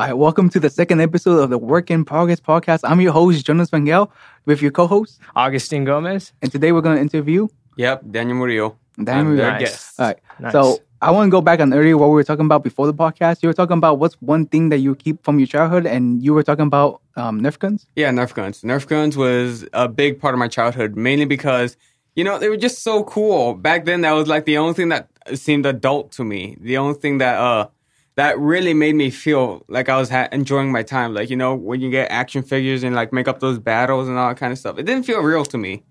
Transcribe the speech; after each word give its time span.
All 0.00 0.06
right, 0.06 0.12
welcome 0.14 0.48
to 0.48 0.58
the 0.60 0.70
second 0.70 1.02
episode 1.02 1.40
of 1.40 1.50
the 1.50 1.58
Work 1.58 1.90
in 1.90 2.06
Progress 2.06 2.40
podcast. 2.40 2.80
I'm 2.84 3.02
your 3.02 3.12
host, 3.12 3.44
Jonas 3.44 3.68
Vangel, 3.68 4.10
with 4.46 4.62
your 4.62 4.70
co-host, 4.70 5.20
Augustine 5.36 5.84
Gomez. 5.84 6.32
and 6.40 6.50
today 6.50 6.72
we're 6.72 6.80
going 6.80 6.96
to 6.96 7.02
interview 7.02 7.48
Yep, 7.76 8.04
Daniel 8.10 8.38
Murillo. 8.38 8.76
Daniel 8.96 9.18
I'm 9.18 9.26
Murillo. 9.26 9.42
their 9.42 9.52
Nice. 9.52 9.60
guest. 9.60 10.00
All 10.00 10.06
right, 10.06 10.18
Nice. 10.38 10.52
so 10.52 10.78
I 11.02 11.10
want 11.10 11.26
to 11.26 11.30
go 11.30 11.42
back 11.42 11.60
on 11.60 11.74
earlier 11.74 11.98
what 11.98 12.06
we 12.08 12.14
were 12.14 12.24
talking 12.24 12.46
about 12.46 12.64
before 12.64 12.86
the 12.86 12.94
podcast. 12.94 13.42
You 13.42 13.50
were 13.50 13.52
talking 13.52 13.76
about 13.76 13.98
what's 13.98 14.14
one 14.22 14.46
thing 14.46 14.70
that 14.70 14.78
you 14.78 14.94
keep 14.94 15.22
from 15.22 15.38
your 15.38 15.46
childhood, 15.46 15.84
and 15.84 16.22
you 16.24 16.32
were 16.32 16.42
talking 16.44 16.66
about 16.66 17.02
um, 17.16 17.42
Nerf 17.42 17.58
guns. 17.58 17.86
Yeah, 17.94 18.08
Nerf 18.10 18.32
guns. 18.32 18.62
Nerf 18.62 18.86
guns 18.86 19.18
was 19.18 19.66
a 19.74 19.86
big 19.86 20.18
part 20.18 20.34
of 20.34 20.38
my 20.38 20.48
childhood, 20.48 20.96
mainly 20.96 21.26
because, 21.26 21.76
you 22.16 22.24
know, 22.24 22.38
they 22.38 22.48
were 22.48 22.56
just 22.56 22.82
so 22.82 23.04
cool. 23.04 23.52
Back 23.54 23.84
then, 23.84 24.00
that 24.00 24.12
was 24.12 24.28
like 24.28 24.46
the 24.46 24.56
only 24.56 24.72
thing 24.72 24.88
that 24.88 25.08
seemed 25.34 25.66
adult 25.66 26.12
to 26.12 26.24
me. 26.24 26.56
The 26.58 26.78
only 26.78 26.94
thing 26.98 27.18
that, 27.18 27.38
uh, 27.38 27.68
that 28.20 28.38
really 28.38 28.74
made 28.74 28.94
me 28.94 29.08
feel 29.10 29.64
like 29.68 29.88
I 29.88 29.96
was 29.96 30.10
ha- 30.10 30.28
enjoying 30.30 30.70
my 30.70 30.82
time. 30.82 31.14
Like, 31.14 31.30
you 31.30 31.36
know, 31.36 31.54
when 31.54 31.80
you 31.80 31.90
get 31.90 32.10
action 32.10 32.42
figures 32.42 32.82
and 32.84 32.94
like 32.94 33.12
make 33.12 33.28
up 33.28 33.40
those 33.40 33.58
battles 33.58 34.08
and 34.08 34.18
all 34.18 34.28
that 34.28 34.36
kind 34.36 34.52
of 34.52 34.58
stuff. 34.58 34.78
It 34.78 34.84
didn't 34.84 35.04
feel 35.04 35.20
real 35.20 35.44
to 35.46 35.56
me. 35.58 35.84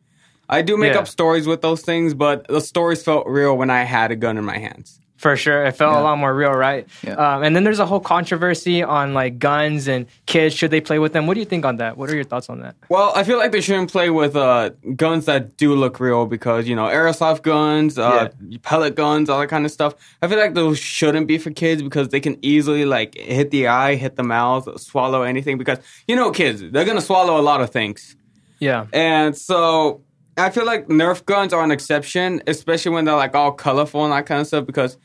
I 0.47 0.61
do 0.61 0.77
make 0.77 0.93
Yeah. 0.93 0.99
up 0.99 1.07
stories 1.07 1.47
with 1.47 1.61
those 1.61 1.81
things, 1.81 2.13
but 2.13 2.47
the 2.47 2.61
stories 2.61 3.01
felt 3.03 3.25
real 3.27 3.57
when 3.57 3.69
I 3.71 3.83
had 3.83 4.11
a 4.11 4.15
gun 4.15 4.37
in 4.37 4.45
my 4.45 4.57
hands. 4.59 4.99
For 5.19 5.35
sure. 5.35 5.65
It 5.65 5.73
felt 5.75 5.93
Yeah. 5.95 6.01
a 6.01 6.03
lot 6.03 6.17
more 6.17 6.33
real, 6.33 6.51
right? 6.53 6.87
Yeah. 7.05 7.15
Um, 7.15 7.43
and 7.43 7.53
then 7.53 7.65
there's 7.65 7.79
a 7.79 7.85
whole 7.85 7.99
controversy 7.99 8.81
on 8.81 9.13
like 9.13 9.37
guns 9.37 9.89
and 9.89 10.05
kids. 10.27 10.55
Should 10.55 10.71
they 10.71 10.79
play 10.79 10.97
with 10.97 11.11
them? 11.11 11.27
What 11.27 11.33
do 11.33 11.41
you 11.41 11.45
think 11.45 11.65
on 11.65 11.75
that? 11.75 11.97
What 11.97 12.09
are 12.09 12.15
your 12.15 12.23
thoughts 12.23 12.49
on 12.49 12.61
that? 12.61 12.75
Well, 12.87 13.11
I 13.13 13.23
feel 13.25 13.37
like 13.37 13.51
they 13.51 13.59
shouldn't 13.59 13.91
play 13.91 14.09
with 14.09 14.37
uh, 14.37 14.69
guns 14.95 15.25
that 15.25 15.57
do 15.57 15.75
look 15.75 15.99
real 15.99 16.25
because 16.25 16.69
you 16.69 16.75
know 16.75 16.85
airsoft 16.85 17.41
guns, 17.41 17.97
uh, 17.99 18.29
pellet 18.63 18.95
guns, 18.95 19.29
all 19.29 19.41
that 19.41 19.47
kind 19.49 19.65
of 19.65 19.71
stuff. 19.71 19.93
I 20.21 20.29
feel 20.29 20.39
like 20.39 20.53
those 20.53 20.79
shouldn't 20.79 21.27
be 21.27 21.37
for 21.37 21.51
kids 21.51 21.81
because 21.83 22.07
they 22.09 22.21
can 22.21 22.37
easily 22.41 22.85
like 22.85 23.15
hit 23.15 23.51
the 23.51 23.67
eye, 23.67 23.95
hit 23.95 24.15
the 24.15 24.23
mouth, 24.23 24.79
swallow 24.79 25.23
anything. 25.23 25.57
Because 25.57 25.79
you 26.07 26.15
know, 26.15 26.31
kids 26.31 26.63
they're 26.71 26.85
gonna 26.85 27.01
swallow 27.01 27.37
a 27.37 27.43
lot 27.43 27.59
of 27.59 27.71
things, 27.71 28.15
Yeah. 28.59 28.85
and 28.93 29.35
so 29.37 29.99
I 30.37 30.49
feel 30.49 30.65
like 30.65 30.87
Nerf 30.87 31.25
guns 31.25 31.51
are 31.51 31.61
an 31.61 31.71
exception, 31.71 32.41
especially 32.47 32.91
when 32.93 33.03
they're 33.03 33.17
like 33.17 33.35
all 33.35 33.51
colorful 33.51 34.05
and 34.05 34.13
that 34.13 34.25
kind 34.25 34.39
of 34.39 34.47
stuff. 34.47 34.65
Because 34.65 34.97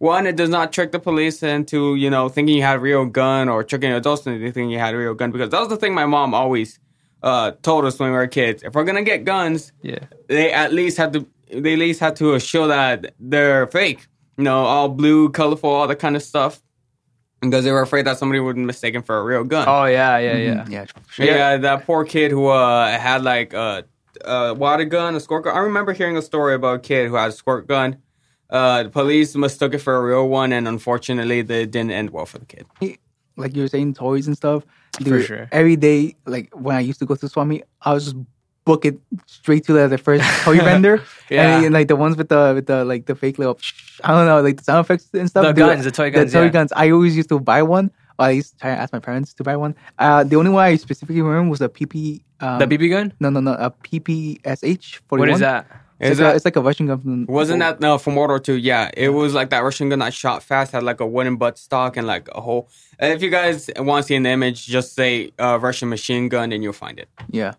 one, 0.00 0.26
it 0.26 0.34
does 0.34 0.50
not 0.50 0.72
trick 0.72 0.90
the 0.92 0.98
police 0.98 1.42
into 1.42 1.94
you 1.94 2.10
know 2.10 2.28
thinking 2.28 2.56
you 2.56 2.62
had 2.62 2.76
a 2.76 2.80
real 2.80 3.04
gun 3.06 3.48
or 3.48 3.62
tricking 3.62 3.92
adults 3.92 4.26
into 4.26 4.44
thinking 4.50 4.70
you 4.70 4.78
had 4.78 4.94
a 4.94 4.98
real 4.98 5.14
gun. 5.14 5.30
Because 5.30 5.50
that 5.50 5.60
was 5.60 5.68
the 5.68 5.76
thing 5.76 5.94
my 5.94 6.06
mom 6.06 6.34
always 6.34 6.78
uh, 7.22 7.52
told 7.62 7.84
us 7.84 7.98
when 7.98 8.10
we 8.10 8.16
were 8.16 8.26
kids. 8.26 8.62
If 8.62 8.74
we're 8.74 8.84
gonna 8.84 9.02
get 9.04 9.24
guns, 9.24 9.72
Yeah. 9.82 9.98
they 10.26 10.52
at 10.52 10.72
least 10.72 10.96
have 10.98 11.12
to 11.12 11.26
they 11.52 11.74
at 11.74 11.78
least 11.78 12.00
had 12.00 12.16
to 12.16 12.38
show 12.40 12.66
that 12.68 13.14
they're 13.20 13.66
fake. 13.68 14.06
You 14.38 14.44
know, 14.44 14.64
all 14.64 14.88
blue, 14.88 15.28
colorful, 15.30 15.68
all 15.70 15.86
that 15.86 15.96
kind 15.98 16.16
of 16.16 16.22
stuff. 16.22 16.62
Because 17.42 17.64
they 17.64 17.72
were 17.72 17.80
afraid 17.82 18.06
that 18.06 18.18
somebody 18.18 18.38
would 18.40 18.56
be 18.56 18.62
mistaken 18.62 19.02
for 19.02 19.18
a 19.18 19.24
real 19.24 19.44
gun. 19.44 19.66
Oh, 19.66 19.84
yeah, 19.86 20.18
yeah, 20.18 20.36
yeah. 20.36 20.54
Mm-hmm. 20.56 20.72
Yeah, 20.72 20.84
sure. 21.10 21.24
Yeah, 21.26 21.56
that 21.56 21.86
poor 21.86 22.04
kid 22.04 22.30
who 22.30 22.48
uh, 22.48 22.98
had 22.98 23.22
like 23.22 23.54
a, 23.54 23.84
a 24.24 24.52
water 24.54 24.84
gun, 24.84 25.14
a 25.14 25.20
squirt 25.20 25.44
gun. 25.44 25.56
I 25.56 25.60
remember 25.60 25.92
hearing 25.94 26.16
a 26.18 26.22
story 26.22 26.54
about 26.54 26.74
a 26.76 26.78
kid 26.80 27.08
who 27.08 27.14
had 27.16 27.30
a 27.30 27.32
squirt 27.32 27.66
gun. 27.66 27.96
Uh, 28.50 28.82
the 28.84 28.90
police 28.90 29.34
mistook 29.36 29.74
it 29.74 29.78
for 29.78 29.96
a 29.96 30.02
real 30.02 30.28
one, 30.28 30.52
and 30.52 30.66
unfortunately, 30.68 31.42
they 31.42 31.66
didn't 31.66 31.92
end 31.92 32.10
well 32.10 32.26
for 32.26 32.38
the 32.38 32.46
kid. 32.46 32.66
like 33.36 33.54
you 33.54 33.62
were 33.62 33.68
saying, 33.68 33.94
toys 33.94 34.26
and 34.26 34.36
stuff. 34.36 34.64
For 35.06 35.22
sure. 35.22 35.48
Every 35.52 35.76
day, 35.76 36.16
like 36.26 36.50
when 36.54 36.76
I 36.76 36.80
used 36.80 36.98
to 36.98 37.06
go 37.06 37.14
to 37.14 37.28
swap 37.28 37.46
meet, 37.46 37.64
I 37.80 37.94
was 37.94 38.04
just 38.06 38.16
book 38.64 38.84
it 38.84 38.98
straight 39.26 39.64
to 39.64 39.72
the, 39.72 39.88
the 39.88 39.98
first 39.98 40.24
toy 40.44 40.58
vendor. 40.68 41.02
Yeah. 41.30 41.62
and, 41.62 41.72
like 41.72 41.88
the 41.88 41.96
ones 41.96 42.16
with 42.16 42.28
the 42.28 42.52
with 42.54 42.66
the 42.66 42.84
like 42.84 43.06
the 43.06 43.14
fake 43.14 43.38
little, 43.38 43.58
I 44.04 44.12
don't 44.12 44.26
know, 44.26 44.40
like 44.42 44.56
the 44.58 44.64
sound 44.64 44.84
effects 44.84 45.08
and 45.14 45.28
stuff. 45.28 45.44
The 45.44 45.52
Dude, 45.52 45.66
guns, 45.66 45.84
the 45.84 45.90
toy 45.90 46.10
guns, 46.10 46.32
The 46.32 46.38
toy 46.38 46.44
yeah. 46.46 46.50
guns. 46.50 46.72
I 46.74 46.90
always 46.90 47.16
used 47.16 47.28
to 47.30 47.38
buy 47.40 47.62
one. 47.62 47.90
Or 48.18 48.26
I 48.26 48.30
used 48.32 48.52
to 48.52 48.58
try 48.58 48.70
and 48.70 48.80
ask 48.80 48.92
my 48.92 48.98
parents 48.98 49.32
to 49.34 49.42
buy 49.44 49.56
one. 49.56 49.74
Uh, 49.98 50.24
the 50.24 50.36
only 50.36 50.50
one 50.50 50.62
I 50.64 50.76
specifically 50.76 51.22
remember 51.22 51.48
was 51.50 51.62
a 51.62 51.68
PP. 51.70 52.22
Um, 52.40 52.58
The 52.58 52.66
BB 52.66 52.90
gun? 52.90 53.12
No, 53.20 53.30
no, 53.30 53.40
no, 53.40 53.52
a 53.52 53.70
PPSH. 53.70 55.00
41. 55.08 55.18
What 55.18 55.28
is 55.30 55.40
that? 55.40 55.66
It's, 56.00 56.18
like 56.18 56.32
a, 56.32 56.36
it's 56.36 56.44
like 56.44 56.56
a 56.56 56.62
Russian 56.62 56.86
gun. 56.86 57.00
From, 57.00 57.26
Wasn't 57.26 57.58
that 57.60 57.80
no 57.80 57.98
from 57.98 58.16
World 58.16 58.30
War 58.30 58.42
II? 58.46 58.56
Yeah, 58.56 58.90
it 58.96 59.10
was 59.10 59.34
like 59.34 59.50
that 59.50 59.62
Russian 59.62 59.90
gun 59.90 59.98
that 59.98 60.14
shot 60.14 60.42
fast, 60.42 60.72
had 60.72 60.82
like 60.82 61.00
a 61.00 61.06
wooden 61.06 61.36
butt 61.36 61.58
stock 61.58 61.96
and 61.96 62.06
like 62.06 62.28
a 62.32 62.40
whole. 62.40 62.68
If 62.98 63.22
you 63.22 63.30
guys 63.30 63.70
want 63.76 64.04
to 64.04 64.08
see 64.08 64.14
an 64.14 64.26
image, 64.26 64.66
just 64.66 64.94
say 64.94 65.32
uh, 65.38 65.58
Russian 65.60 65.88
machine 65.88 66.28
gun 66.28 66.52
and 66.52 66.62
you'll 66.62 66.72
find 66.72 66.98
it. 66.98 67.08
Yeah. 67.30 67.52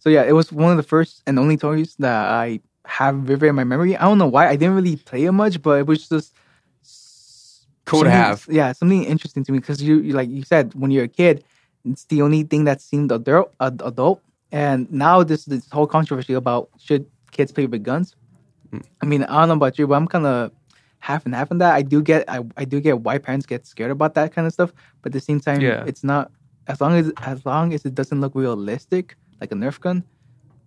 So 0.00 0.10
yeah, 0.10 0.22
it 0.24 0.32
was 0.32 0.52
one 0.52 0.70
of 0.70 0.76
the 0.76 0.82
first 0.82 1.22
and 1.26 1.38
only 1.38 1.56
toys 1.56 1.96
that 1.98 2.26
I 2.28 2.60
have 2.84 3.16
vivid 3.16 3.48
in 3.48 3.54
my 3.54 3.64
memory. 3.64 3.96
I 3.96 4.02
don't 4.02 4.18
know 4.18 4.26
why 4.26 4.48
I 4.48 4.56
didn't 4.56 4.74
really 4.74 4.96
play 4.96 5.24
it 5.24 5.32
much, 5.32 5.62
but 5.62 5.78
it 5.78 5.86
was 5.86 6.08
just 6.08 6.34
Cool 7.84 8.04
to 8.04 8.10
have. 8.10 8.46
Yeah, 8.48 8.72
something 8.72 9.04
interesting 9.04 9.44
to 9.44 9.52
me 9.52 9.58
because 9.58 9.82
you, 9.82 9.98
you 10.00 10.12
like 10.12 10.28
you 10.28 10.44
said 10.44 10.74
when 10.74 10.90
you're 10.90 11.04
a 11.04 11.08
kid, 11.08 11.44
it's 11.84 12.04
the 12.04 12.22
only 12.22 12.44
thing 12.44 12.64
that 12.64 12.80
seemed 12.80 13.10
adult. 13.10 13.52
adult. 13.60 14.22
And 14.52 14.90
now 14.92 15.22
this 15.22 15.46
this 15.46 15.68
whole 15.70 15.86
controversy 15.86 16.34
about 16.34 16.68
should 16.78 17.06
kids 17.32 17.50
play 17.52 17.66
with 17.66 17.82
guns. 17.82 18.14
Hmm. 18.70 18.78
I 19.02 19.06
mean, 19.06 19.22
I 19.24 19.40
don't 19.40 19.48
know 19.48 19.54
about 19.54 19.78
you, 19.78 19.86
but 19.86 19.94
I'm 19.96 20.06
kind 20.06 20.26
of 20.26 20.52
half 21.00 21.24
and 21.26 21.34
half 21.34 21.50
on 21.50 21.58
that. 21.58 21.74
I 21.74 21.82
do 21.82 22.00
get 22.00 22.24
I, 22.28 22.40
I 22.56 22.64
do 22.64 22.80
get 22.80 23.00
why 23.00 23.18
parents 23.18 23.44
get 23.46 23.66
scared 23.66 23.90
about 23.90 24.14
that 24.14 24.32
kind 24.32 24.46
of 24.46 24.52
stuff, 24.52 24.72
but 25.02 25.08
at 25.08 25.12
the 25.12 25.20
same 25.20 25.40
time, 25.40 25.60
Yeah. 25.60 25.84
it's 25.86 26.04
not 26.04 26.30
as 26.68 26.80
long 26.80 26.94
as 26.96 27.12
as 27.22 27.44
long 27.44 27.74
as 27.74 27.84
it 27.84 27.94
doesn't 27.94 28.20
look 28.20 28.34
realistic 28.34 29.16
like 29.40 29.50
a 29.52 29.56
Nerf 29.56 29.80
gun. 29.80 30.04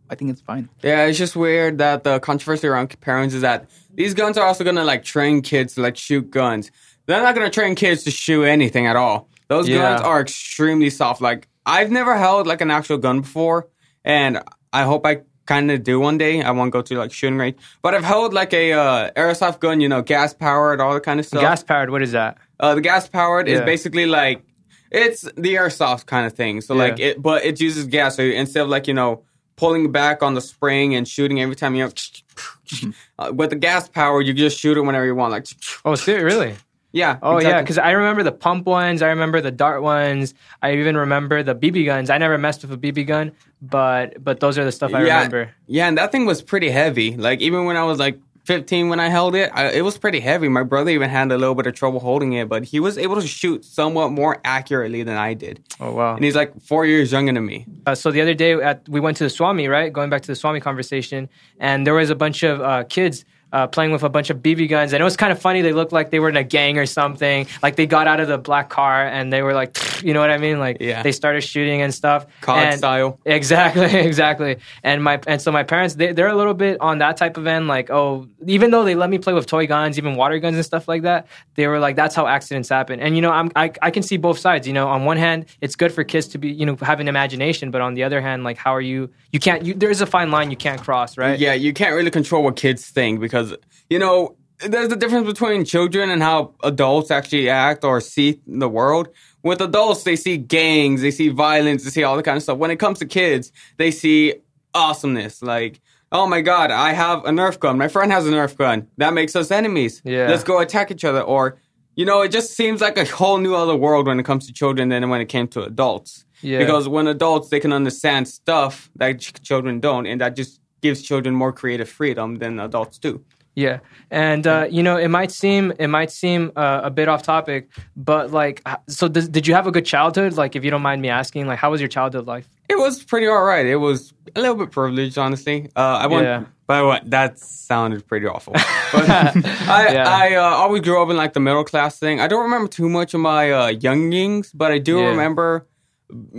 I 0.09 0.13
think 0.15 0.29
it's 0.29 0.41
fine. 0.41 0.69
Yeah, 0.83 1.05
it's 1.05 1.17
just 1.17 1.35
weird 1.35 1.79
that 1.79 2.03
the 2.03 2.19
controversy 2.19 2.67
around 2.67 2.99
parents 3.01 3.33
is 3.33 3.41
that 3.41 3.69
these 3.95 4.13
guns 4.13 4.37
are 4.37 4.45
also 4.45 4.63
gonna 4.63 4.83
like 4.83 5.03
train 5.03 5.41
kids 5.41 5.73
to 5.75 5.81
like 5.81 5.97
shoot 5.97 6.29
guns. 6.29 6.69
They're 7.07 7.21
not 7.23 7.33
gonna 7.33 7.49
train 7.49 7.73
kids 7.75 8.03
to 8.03 8.11
shoot 8.11 8.43
anything 8.43 8.85
at 8.85 8.95
all. 8.95 9.29
Those 9.47 9.67
Yeah. 9.67 9.77
guns 9.79 10.01
are 10.01 10.21
extremely 10.21 10.89
soft. 10.91 11.21
Like 11.21 11.47
I've 11.65 11.89
never 11.91 12.15
held 12.17 12.45
like 12.45 12.61
an 12.61 12.69
actual 12.69 12.97
gun 12.99 13.21
before, 13.21 13.67
and 14.03 14.43
I 14.73 14.83
hope 14.83 15.07
I 15.07 15.21
kind 15.45 15.71
of 15.71 15.83
do 15.83 15.99
one 15.99 16.17
day. 16.17 16.41
I 16.41 16.51
want 16.51 16.69
to 16.69 16.71
go 16.71 16.81
to 16.81 16.97
like 16.97 17.11
shooting 17.11 17.37
range, 17.37 17.57
but 17.81 17.93
I've 17.93 18.03
held 18.03 18.33
like 18.33 18.53
a 18.53 18.73
uh, 18.73 19.11
airsoft 19.11 19.59
gun, 19.59 19.81
you 19.81 19.89
know, 19.89 20.01
gas 20.01 20.33
powered, 20.33 20.81
all 20.81 20.93
that 20.93 21.03
kind 21.03 21.19
of 21.19 21.25
stuff. 21.25 21.41
Gas 21.41 21.63
powered. 21.63 21.89
What 21.89 22.01
is 22.01 22.11
that? 22.11 22.37
Uh, 22.59 22.75
the 22.75 22.81
gas 22.81 23.07
powered 23.07 23.47
is 23.47 23.59
basically 23.65 24.05
like 24.05 24.43
it's 24.91 25.21
the 25.21 25.55
airsoft 25.55 26.05
kind 26.05 26.25
of 26.25 26.33
thing. 26.33 26.61
So 26.61 26.73
like 26.75 26.99
it, 26.99 27.21
but 27.21 27.43
it 27.43 27.59
uses 27.59 27.85
gas. 27.87 28.15
So 28.15 28.23
instead 28.23 28.63
of 28.63 28.69
like 28.69 28.87
you 28.87 28.93
know 28.93 29.23
pulling 29.55 29.91
back 29.91 30.21
on 30.21 30.33
the 30.33 30.41
spring 30.41 30.95
and 30.95 31.07
shooting 31.07 31.41
every 31.41 31.55
time 31.55 31.75
you 31.75 31.85
know, 31.85 32.93
uh, 33.19 33.31
with 33.33 33.49
the 33.51 33.55
gas 33.55 33.87
power, 33.87 34.21
you 34.21 34.33
just 34.33 34.59
shoot 34.59 34.77
it 34.77 34.81
whenever 34.81 35.05
you 35.05 35.15
want. 35.15 35.31
Like 35.31 35.47
Oh, 35.83 35.95
see, 35.95 36.15
really? 36.15 36.55
Yeah. 36.95 37.19
Oh, 37.21 37.41
yeah. 37.41 37.61
Because 37.61 37.77
I 37.77 37.91
remember 37.91 38.23
the 38.23 38.31
pump 38.31 38.65
ones. 38.65 39.01
I 39.01 39.09
remember 39.09 39.41
the 39.41 39.51
dart 39.51 39.81
ones. 39.81 40.33
I 40.61 40.75
even 40.75 40.95
remember 40.95 41.43
the 41.43 41.53
BB 41.53 41.85
guns. 41.85 42.09
I 42.09 42.17
never 42.17 42.37
messed 42.37 42.61
with 42.63 42.71
a 42.71 42.77
BB 42.77 43.05
gun, 43.05 43.33
but 43.61 44.23
but 44.23 44.39
those 44.39 44.57
are 44.57 44.63
the 44.63 44.71
stuff 44.71 44.93
I 44.93 45.03
yeah, 45.03 45.17
remember. 45.17 45.51
yeah, 45.67 45.87
and 45.87 45.97
that 45.97 46.13
thing 46.13 46.25
was 46.25 46.41
pretty 46.41 46.69
heavy. 46.69 47.17
Like 47.17 47.41
even 47.41 47.65
when 47.65 47.75
I 47.75 47.83
was 47.83 47.99
like 47.99 48.17
15 48.45 48.87
when 48.87 48.99
I 49.01 49.09
held 49.09 49.35
it, 49.35 49.51
I, 49.53 49.71
it 49.71 49.81
was 49.81 49.97
pretty 49.97 50.21
heavy. 50.21 50.47
My 50.47 50.63
brother 50.63 50.91
even 50.91 51.09
had 51.09 51.31
a 51.31 51.37
little 51.37 51.55
bit 51.55 51.67
of 51.67 51.73
trouble 51.73 51.99
holding 51.99 52.33
it, 52.33 52.47
but 52.47 52.63
he 52.63 52.79
was 52.79 52.97
able 52.97 53.15
to 53.15 53.27
shoot 53.27 53.65
somewhat 53.65 54.11
more 54.11 54.39
accurately 54.45 55.03
than 55.03 55.17
I 55.17 55.33
did. 55.33 55.61
Oh, 55.81 55.91
wow. 55.91 56.15
And 56.15 56.23
he's 56.23 56.35
like 56.35 56.61
four 56.61 56.85
years 56.85 57.11
younger 57.11 57.33
than 57.33 57.45
me. 57.45 57.65
Uh, 57.85 57.95
so 57.95 58.11
the 58.11 58.21
other 58.21 58.35
day 58.35 58.53
at, 58.53 58.87
we 58.87 58.99
went 58.99 59.17
to 59.17 59.23
the 59.23 59.29
swap 59.29 59.55
meet, 59.55 59.67
right? 59.67 59.91
Going 59.91 60.09
back 60.09 60.21
to 60.21 60.27
the 60.27 60.35
swap 60.35 60.53
meet 60.53 60.63
conversation, 60.63 61.27
and 61.59 61.85
there 61.85 61.95
was 61.95 62.09
a 62.09 62.15
bunch 62.15 62.43
of 62.43 62.61
uh, 62.61 62.83
kids 62.83 63.25
uh, 63.55 63.67
playing 63.67 63.91
with 63.93 64.03
a 64.03 64.09
bunch 64.09 64.29
of 64.29 64.37
BB 64.39 64.67
guns, 64.69 64.91
and 64.93 64.99
it 65.01 65.03
was 65.05 65.15
kind 65.17 65.31
of 65.31 65.39
funny. 65.39 65.61
They 65.61 65.71
looked 65.73 65.93
like 65.93 66.11
they 66.11 66.19
were 66.19 66.29
in 66.29 66.37
a 66.37 66.43
gang 66.43 66.77
or 66.77 66.85
something. 66.85 67.47
Like 67.63 67.75
they 67.77 67.85
got 67.87 68.05
out 68.05 68.19
of 68.19 68.27
the 68.27 68.37
black 68.37 68.69
car 68.69 69.07
and 69.07 69.31
they 69.31 69.41
were 69.41 69.53
like, 69.53 69.71
you 70.03 70.13
know 70.13 70.19
what 70.19 70.29
I 70.29 70.37
mean? 70.37 70.59
Like 70.59 70.77
Yeah. 70.81 71.01
they 71.03 71.11
started 71.11 71.41
shooting 71.41 71.81
and 71.81 71.93
stuff. 71.93 72.25
COD 72.41 72.57
And- 72.67 72.77
style. 72.77 73.19
Exactly, 73.25 73.85
exactly. 74.11 74.57
And 74.83 75.03
my 75.03 75.19
and 75.25 75.41
so 75.41 75.51
my 75.51 75.63
parents 75.63 75.95
they 75.95 76.11
they're 76.11 76.27
a 76.27 76.35
little 76.35 76.53
bit 76.53 76.79
on 76.81 76.97
that 76.99 77.15
type 77.17 77.37
of 77.37 77.47
end. 77.47 77.67
Like 77.67 77.89
oh, 77.89 78.27
even 78.45 78.71
though 78.71 78.83
they 78.83 78.95
let 78.95 79.09
me 79.09 79.17
play 79.17 79.33
with 79.33 79.45
toy 79.47 79.65
guns, 79.67 79.97
even 79.97 80.15
water 80.15 80.37
guns 80.39 80.55
and 80.57 80.65
stuff 80.65 80.87
like 80.87 81.03
that, 81.03 81.27
they 81.55 81.67
were 81.67 81.79
like 81.79 81.95
that's 81.95 82.13
how 82.15 82.27
accidents 82.27 82.69
happen. 82.69 82.99
And 82.99 83.15
you 83.15 83.21
know 83.21 83.31
I'm 83.31 83.51
I, 83.55 83.71
I 83.81 83.89
can 83.91 84.03
see 84.03 84.17
both 84.17 84.37
sides. 84.39 84.67
You 84.67 84.73
know 84.73 84.87
on 84.87 85.05
one 85.05 85.17
hand 85.17 85.45
it's 85.61 85.75
good 85.75 85.91
for 85.93 86.03
kids 86.03 86.27
to 86.29 86.37
be 86.37 86.49
you 86.51 86.65
know 86.65 86.75
have 86.81 86.99
an 86.99 87.07
imagination, 87.07 87.71
but 87.71 87.81
on 87.81 87.93
the 87.93 88.03
other 88.03 88.19
hand 88.21 88.43
like 88.43 88.57
how 88.57 88.73
are 88.75 88.81
you 88.81 89.09
you 89.31 89.39
can't 89.39 89.63
you 89.65 89.73
there's 89.73 90.01
a 90.01 90.05
fine 90.05 90.29
line 90.31 90.51
you 90.51 90.57
can't 90.57 90.81
cross 90.81 91.17
right. 91.17 91.39
Yeah, 91.39 91.53
you 91.53 91.71
can't 91.73 91.95
really 91.95 92.11
control 92.11 92.43
what 92.43 92.55
kids 92.57 92.85
think 92.89 93.19
because, 93.19 93.44
you 93.89 93.99
know, 93.99 94.35
there's 94.59 94.91
a 94.91 94.95
difference 94.95 95.27
between 95.27 95.65
children 95.65 96.09
and 96.09 96.21
how 96.21 96.53
adults 96.63 97.11
actually 97.11 97.49
act 97.49 97.83
or 97.83 97.99
see 97.99 98.41
the 98.47 98.69
world. 98.69 99.09
With 99.43 99.61
adults, 99.61 100.03
they 100.03 100.15
see 100.15 100.37
gangs, 100.37 101.01
they 101.01 101.11
see 101.11 101.29
violence, 101.29 101.83
they 101.83 101.89
see 101.89 102.03
all 102.03 102.15
that 102.15 102.23
kind 102.23 102.37
of 102.37 102.43
stuff. 102.43 102.57
When 102.57 102.71
it 102.71 102.77
comes 102.77 102.99
to 102.99 103.05
kids, 103.05 103.51
they 103.77 103.91
see 103.91 104.35
awesomeness. 104.73 105.41
Like, 105.41 105.81
oh 106.11 106.25
my 106.27 106.41
God, 106.41 106.71
I 106.71 106.93
have 106.93 107.25
a 107.25 107.29
Nerf 107.29 107.59
gun. 107.59 107.77
My 107.77 107.87
friend 107.87 108.11
has 108.11 108.27
a 108.27 108.31
Nerf 108.31 108.57
gun. 108.57 108.87
That 108.97 109.13
makes 109.13 109.35
us 109.35 109.51
enemies. 109.51 110.01
Yeah. 110.05 110.29
Let's 110.29 110.43
go 110.43 110.59
attack 110.59 110.89
each 110.89 111.03
other. 111.03 111.21
Or, 111.21 111.59
you 111.95 112.05
know, 112.05 112.21
it 112.21 112.29
just 112.29 112.55
seems 112.55 112.81
like 112.81 112.97
a 112.97 113.05
whole 113.05 113.37
new 113.37 113.55
other 113.55 113.75
world 113.75 114.07
when 114.07 114.19
it 114.19 114.23
comes 114.23 114.47
to 114.47 114.53
children 114.53 114.89
than 114.89 115.09
when 115.09 115.21
it 115.21 115.29
came 115.29 115.47
to 115.49 115.63
adults. 115.63 116.25
Yeah. 116.41 116.59
Because 116.59 116.87
when 116.87 117.07
adults, 117.07 117.49
they 117.49 117.59
can 117.59 117.73
understand 117.73 118.27
stuff 118.27 118.89
that 118.95 119.19
ch- 119.19 119.33
children 119.41 119.79
don't, 119.79 120.05
and 120.05 120.21
that 120.21 120.35
just 120.35 120.61
gives 120.81 121.01
children 121.01 121.35
more 121.35 121.51
creative 121.51 121.89
freedom 121.89 122.35
than 122.35 122.59
adults 122.59 122.97
do. 122.97 123.23
Yeah, 123.55 123.79
and 124.11 124.45
uh, 124.45 124.67
you 124.69 124.83
know, 124.83 124.97
it 124.97 125.07
might 125.07 125.31
seem 125.31 125.71
it 125.79 125.87
might 125.87 126.11
seem 126.11 126.51
uh, 126.57 126.81
a 126.83 126.89
bit 126.91 127.07
off 127.07 127.23
topic, 127.23 127.69
but 127.95 128.31
like, 128.31 128.61
so 128.89 129.07
did, 129.07 129.31
did 129.31 129.47
you 129.47 129.53
have 129.53 129.65
a 129.65 129.71
good 129.71 129.85
childhood? 129.85 130.33
Like, 130.33 130.57
if 130.57 130.65
you 130.65 130.71
don't 130.71 130.81
mind 130.81 131.01
me 131.01 131.07
asking, 131.09 131.47
like, 131.47 131.57
how 131.59 131.71
was 131.71 131.79
your 131.79 131.87
childhood 131.87 132.27
life? 132.27 132.47
It 132.67 132.77
was 132.77 133.01
pretty 133.03 133.27
all 133.27 133.43
right. 133.43 133.65
It 133.65 133.77
was 133.77 134.13
a 134.35 134.41
little 134.41 134.55
bit 134.57 134.71
privileged, 134.71 135.17
honestly. 135.17 135.69
Uh, 135.75 135.79
I 136.03 136.07
want, 136.07 136.25
Yeah. 136.25 136.43
but 136.67 137.09
that 137.09 137.39
sounded 137.39 138.05
pretty 138.07 138.25
awful. 138.27 138.53
But 138.91 139.09
I, 139.09 139.89
Yeah. 139.93 140.03
I 140.07 140.35
uh, 140.35 140.41
always 140.41 140.81
grew 140.81 141.01
up 141.01 141.09
in 141.09 141.15
like 141.15 141.31
the 141.33 141.39
middle 141.39 141.63
class 141.63 141.97
thing. 141.97 142.19
I 142.19 142.27
don't 142.27 142.43
remember 142.43 142.67
too 142.67 142.89
much 142.89 143.13
of 143.13 143.21
my 143.21 143.51
uh, 143.51 143.67
youngings, 143.67 144.51
but 144.53 144.71
I 144.71 144.79
do 144.79 144.97
Yeah. 144.99 145.09
remember 145.11 145.65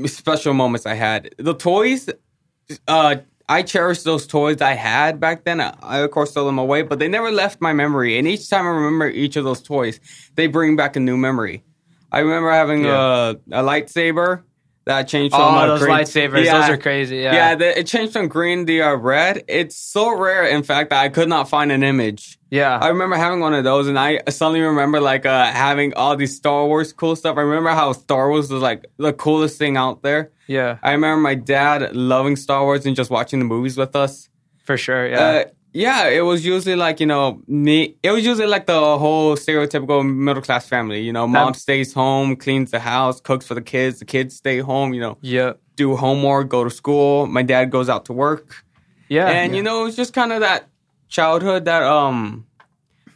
special 0.06 0.52
moments 0.54 0.84
I 0.86 0.94
had. 0.94 1.34
The 1.38 1.54
toys, 1.54 2.10
uh, 2.88 3.16
I 3.48 3.62
cherish 3.62 4.02
those 4.02 4.26
toys 4.26 4.60
I 4.60 4.72
had 4.72 5.20
back 5.20 5.44
then. 5.44 5.60
I, 5.60 5.98
of 5.98 6.10
course 6.10 6.32
throw 6.32 6.46
them 6.46 6.58
away, 6.58 6.82
but 6.82 6.98
they 6.98 7.08
never 7.08 7.30
left 7.30 7.60
my 7.60 7.72
memory. 7.72 8.18
And 8.18 8.26
each 8.26 8.48
time 8.50 8.64
I 8.66 8.70
remember 8.70 9.08
each 9.08 9.36
of 9.36 9.44
those 9.44 9.62
toys, 9.62 10.00
they 10.34 10.48
bring 10.48 10.74
back 10.74 10.96
a 10.96 11.00
new 11.00 11.16
memory. 11.16 11.62
I 12.10 12.20
remember 12.20 12.50
having 12.50 12.84
Yeah. 12.84 13.30
a, 13.50 13.60
a 13.60 13.62
lightsaber 13.62 14.42
that 14.86 15.08
changed 15.08 15.34
from 15.34 15.54
Oh, 15.54 15.66
those 15.66 15.80
green- 15.80 15.96
lightsabers, 15.96 16.44
those 16.50 16.70
are 16.70 16.76
crazy. 16.78 17.16
Yeah, 17.18 17.34
yeah, 17.34 17.54
the, 17.56 17.78
it 17.80 17.86
changed 17.86 18.12
from 18.12 18.28
green 18.28 18.66
to 18.66 18.80
uh, 18.80 18.94
red. 18.94 19.44
It's 19.48 19.76
so 19.76 20.16
rare, 20.16 20.46
in 20.46 20.62
fact, 20.62 20.90
that 20.90 21.00
I 21.02 21.08
could 21.08 21.28
not 21.28 21.48
find 21.48 21.70
an 21.72 21.82
image. 21.82 22.38
yeah. 22.50 22.78
I 22.80 22.88
remember 22.88 23.16
having 23.16 23.40
one 23.40 23.52
of 23.52 23.64
those, 23.64 23.88
and 23.88 23.98
I 23.98 24.20
suddenly 24.28 24.60
remember 24.60 25.00
like 25.00 25.26
uh, 25.26 25.46
having 25.46 25.92
all 25.94 26.16
these 26.16 26.36
Star 26.36 26.66
Wars 26.66 26.92
cool 26.92 27.16
stuff. 27.16 27.36
I 27.36 27.42
remember 27.42 27.70
how 27.70 27.92
Star 27.92 28.28
Wars 28.30 28.50
was 28.50 28.62
like 28.62 28.86
the 28.96 29.12
coolest 29.12 29.58
thing 29.58 29.76
out 29.76 30.02
there. 30.02 30.30
yeah, 30.46 30.78
I 30.82 30.92
remember 30.92 31.20
my 31.20 31.34
dad 31.34 31.94
loving 31.96 32.36
Star 32.36 32.62
Wars 32.64 32.86
and 32.86 32.94
just 32.94 33.10
watching 33.10 33.40
the 33.40 33.44
movies 33.44 33.76
with 33.76 33.96
us. 33.96 34.28
for 34.64 34.76
sure. 34.76 35.08
Yeah, 35.08 35.18
Uh, 35.20 35.44
yeah, 35.76 36.08
it 36.08 36.22
was 36.22 36.44
usually 36.46 36.74
like 36.74 37.00
you 37.00 37.06
know 37.06 37.42
me. 37.46 37.96
It 38.02 38.10
was 38.10 38.24
usually 38.24 38.46
like 38.46 38.64
the 38.66 38.80
whole 38.98 39.36
stereotypical 39.36 40.00
middle 40.04 40.42
class 40.42 40.66
family. 40.66 41.00
You 41.02 41.12
know, 41.12 41.26
mom 41.26 41.52
That- 41.52 41.58
stays 41.58 41.92
home, 41.92 42.34
cleans 42.36 42.70
the 42.70 42.80
house, 42.80 43.20
cooks 43.20 43.46
for 43.46 43.54
the 43.54 43.60
kids. 43.60 43.98
The 43.98 44.06
kids 44.06 44.34
stay 44.34 44.60
home. 44.60 44.94
You 44.94 45.00
know, 45.00 45.18
yeah, 45.20 45.52
do 45.76 45.94
homework, 45.94 46.48
go 46.48 46.64
to 46.64 46.70
school. 46.70 47.26
My 47.26 47.42
dad 47.42 47.70
goes 47.70 47.90
out 47.90 48.06
to 48.06 48.14
work, 48.14 48.64
yeah. 49.08 49.28
and 49.28 49.54
you 49.54 49.62
know, 49.62 49.84
it's 49.84 49.96
just 49.96 50.14
kind 50.14 50.32
of 50.32 50.40
that 50.40 50.68
childhood 51.08 51.66
that 51.66 51.82
um 51.82 52.46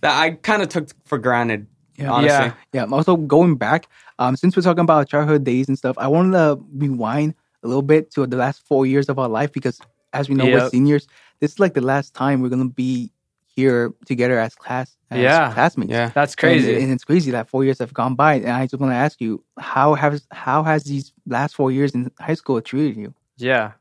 that 0.02 0.20
I 0.20 0.32
kind 0.32 0.60
of 0.62 0.68
took 0.68 0.88
for 1.06 1.18
granted. 1.18 1.66
Yeah. 1.96 2.10
honestly. 2.12 2.52
Yeah. 2.72 2.86
Yeah. 2.86 2.86
Also, 2.92 3.16
going 3.16 3.56
back, 3.56 3.86
um, 4.18 4.36
since 4.36 4.56
we're 4.56 4.62
talking 4.62 4.82
about 4.84 5.08
childhood 5.08 5.44
days 5.44 5.68
and 5.68 5.76
stuff, 5.78 5.96
I 5.98 6.08
wanted 6.08 6.32
to 6.32 6.58
rewind 6.74 7.34
a 7.62 7.68
little 7.68 7.82
bit 7.82 8.10
to 8.12 8.26
the 8.26 8.36
last 8.36 8.66
four 8.66 8.86
years 8.86 9.08
of 9.08 9.18
our 9.18 9.28
life 9.28 9.52
because, 9.52 9.78
as 10.12 10.28
we 10.28 10.34
know, 10.34 10.46
we're 10.46 10.68
seniors. 10.70 11.06
This 11.40 11.52
is 11.52 11.58
like 11.60 11.74
the 11.74 11.80
last 11.80 12.14
time 12.14 12.40
we're 12.42 12.48
gonna 12.48 12.68
be 12.68 13.12
here 13.56 13.92
together 14.06 14.38
as 14.38 14.54
class, 14.54 14.96
as 15.10 15.18
Yeah. 15.20 15.52
classmates. 15.52 15.90
Yeah. 15.90 16.10
That's 16.14 16.34
crazy. 16.36 16.80
and, 16.82 16.92
it's 16.92 17.04
crazy 17.04 17.30
that 17.32 17.48
four 17.48 17.64
years 17.64 17.78
have 17.80 17.92
gone 17.92 18.14
by. 18.14 18.34
And 18.34 18.50
I 18.50 18.66
just 18.66 18.80
want 18.80 18.92
to 18.92 18.96
ask 18.96 19.20
you, 19.20 19.42
how 19.58 19.94
has 19.94 20.26
how 20.30 20.62
has 20.62 20.84
these 20.84 21.12
last 21.26 21.54
four 21.56 21.72
years 21.72 21.94
in 21.94 22.10
high 22.18 22.34
school 22.34 22.60
treated 22.60 22.96
you? 22.96 23.14
yeah. 23.36 23.72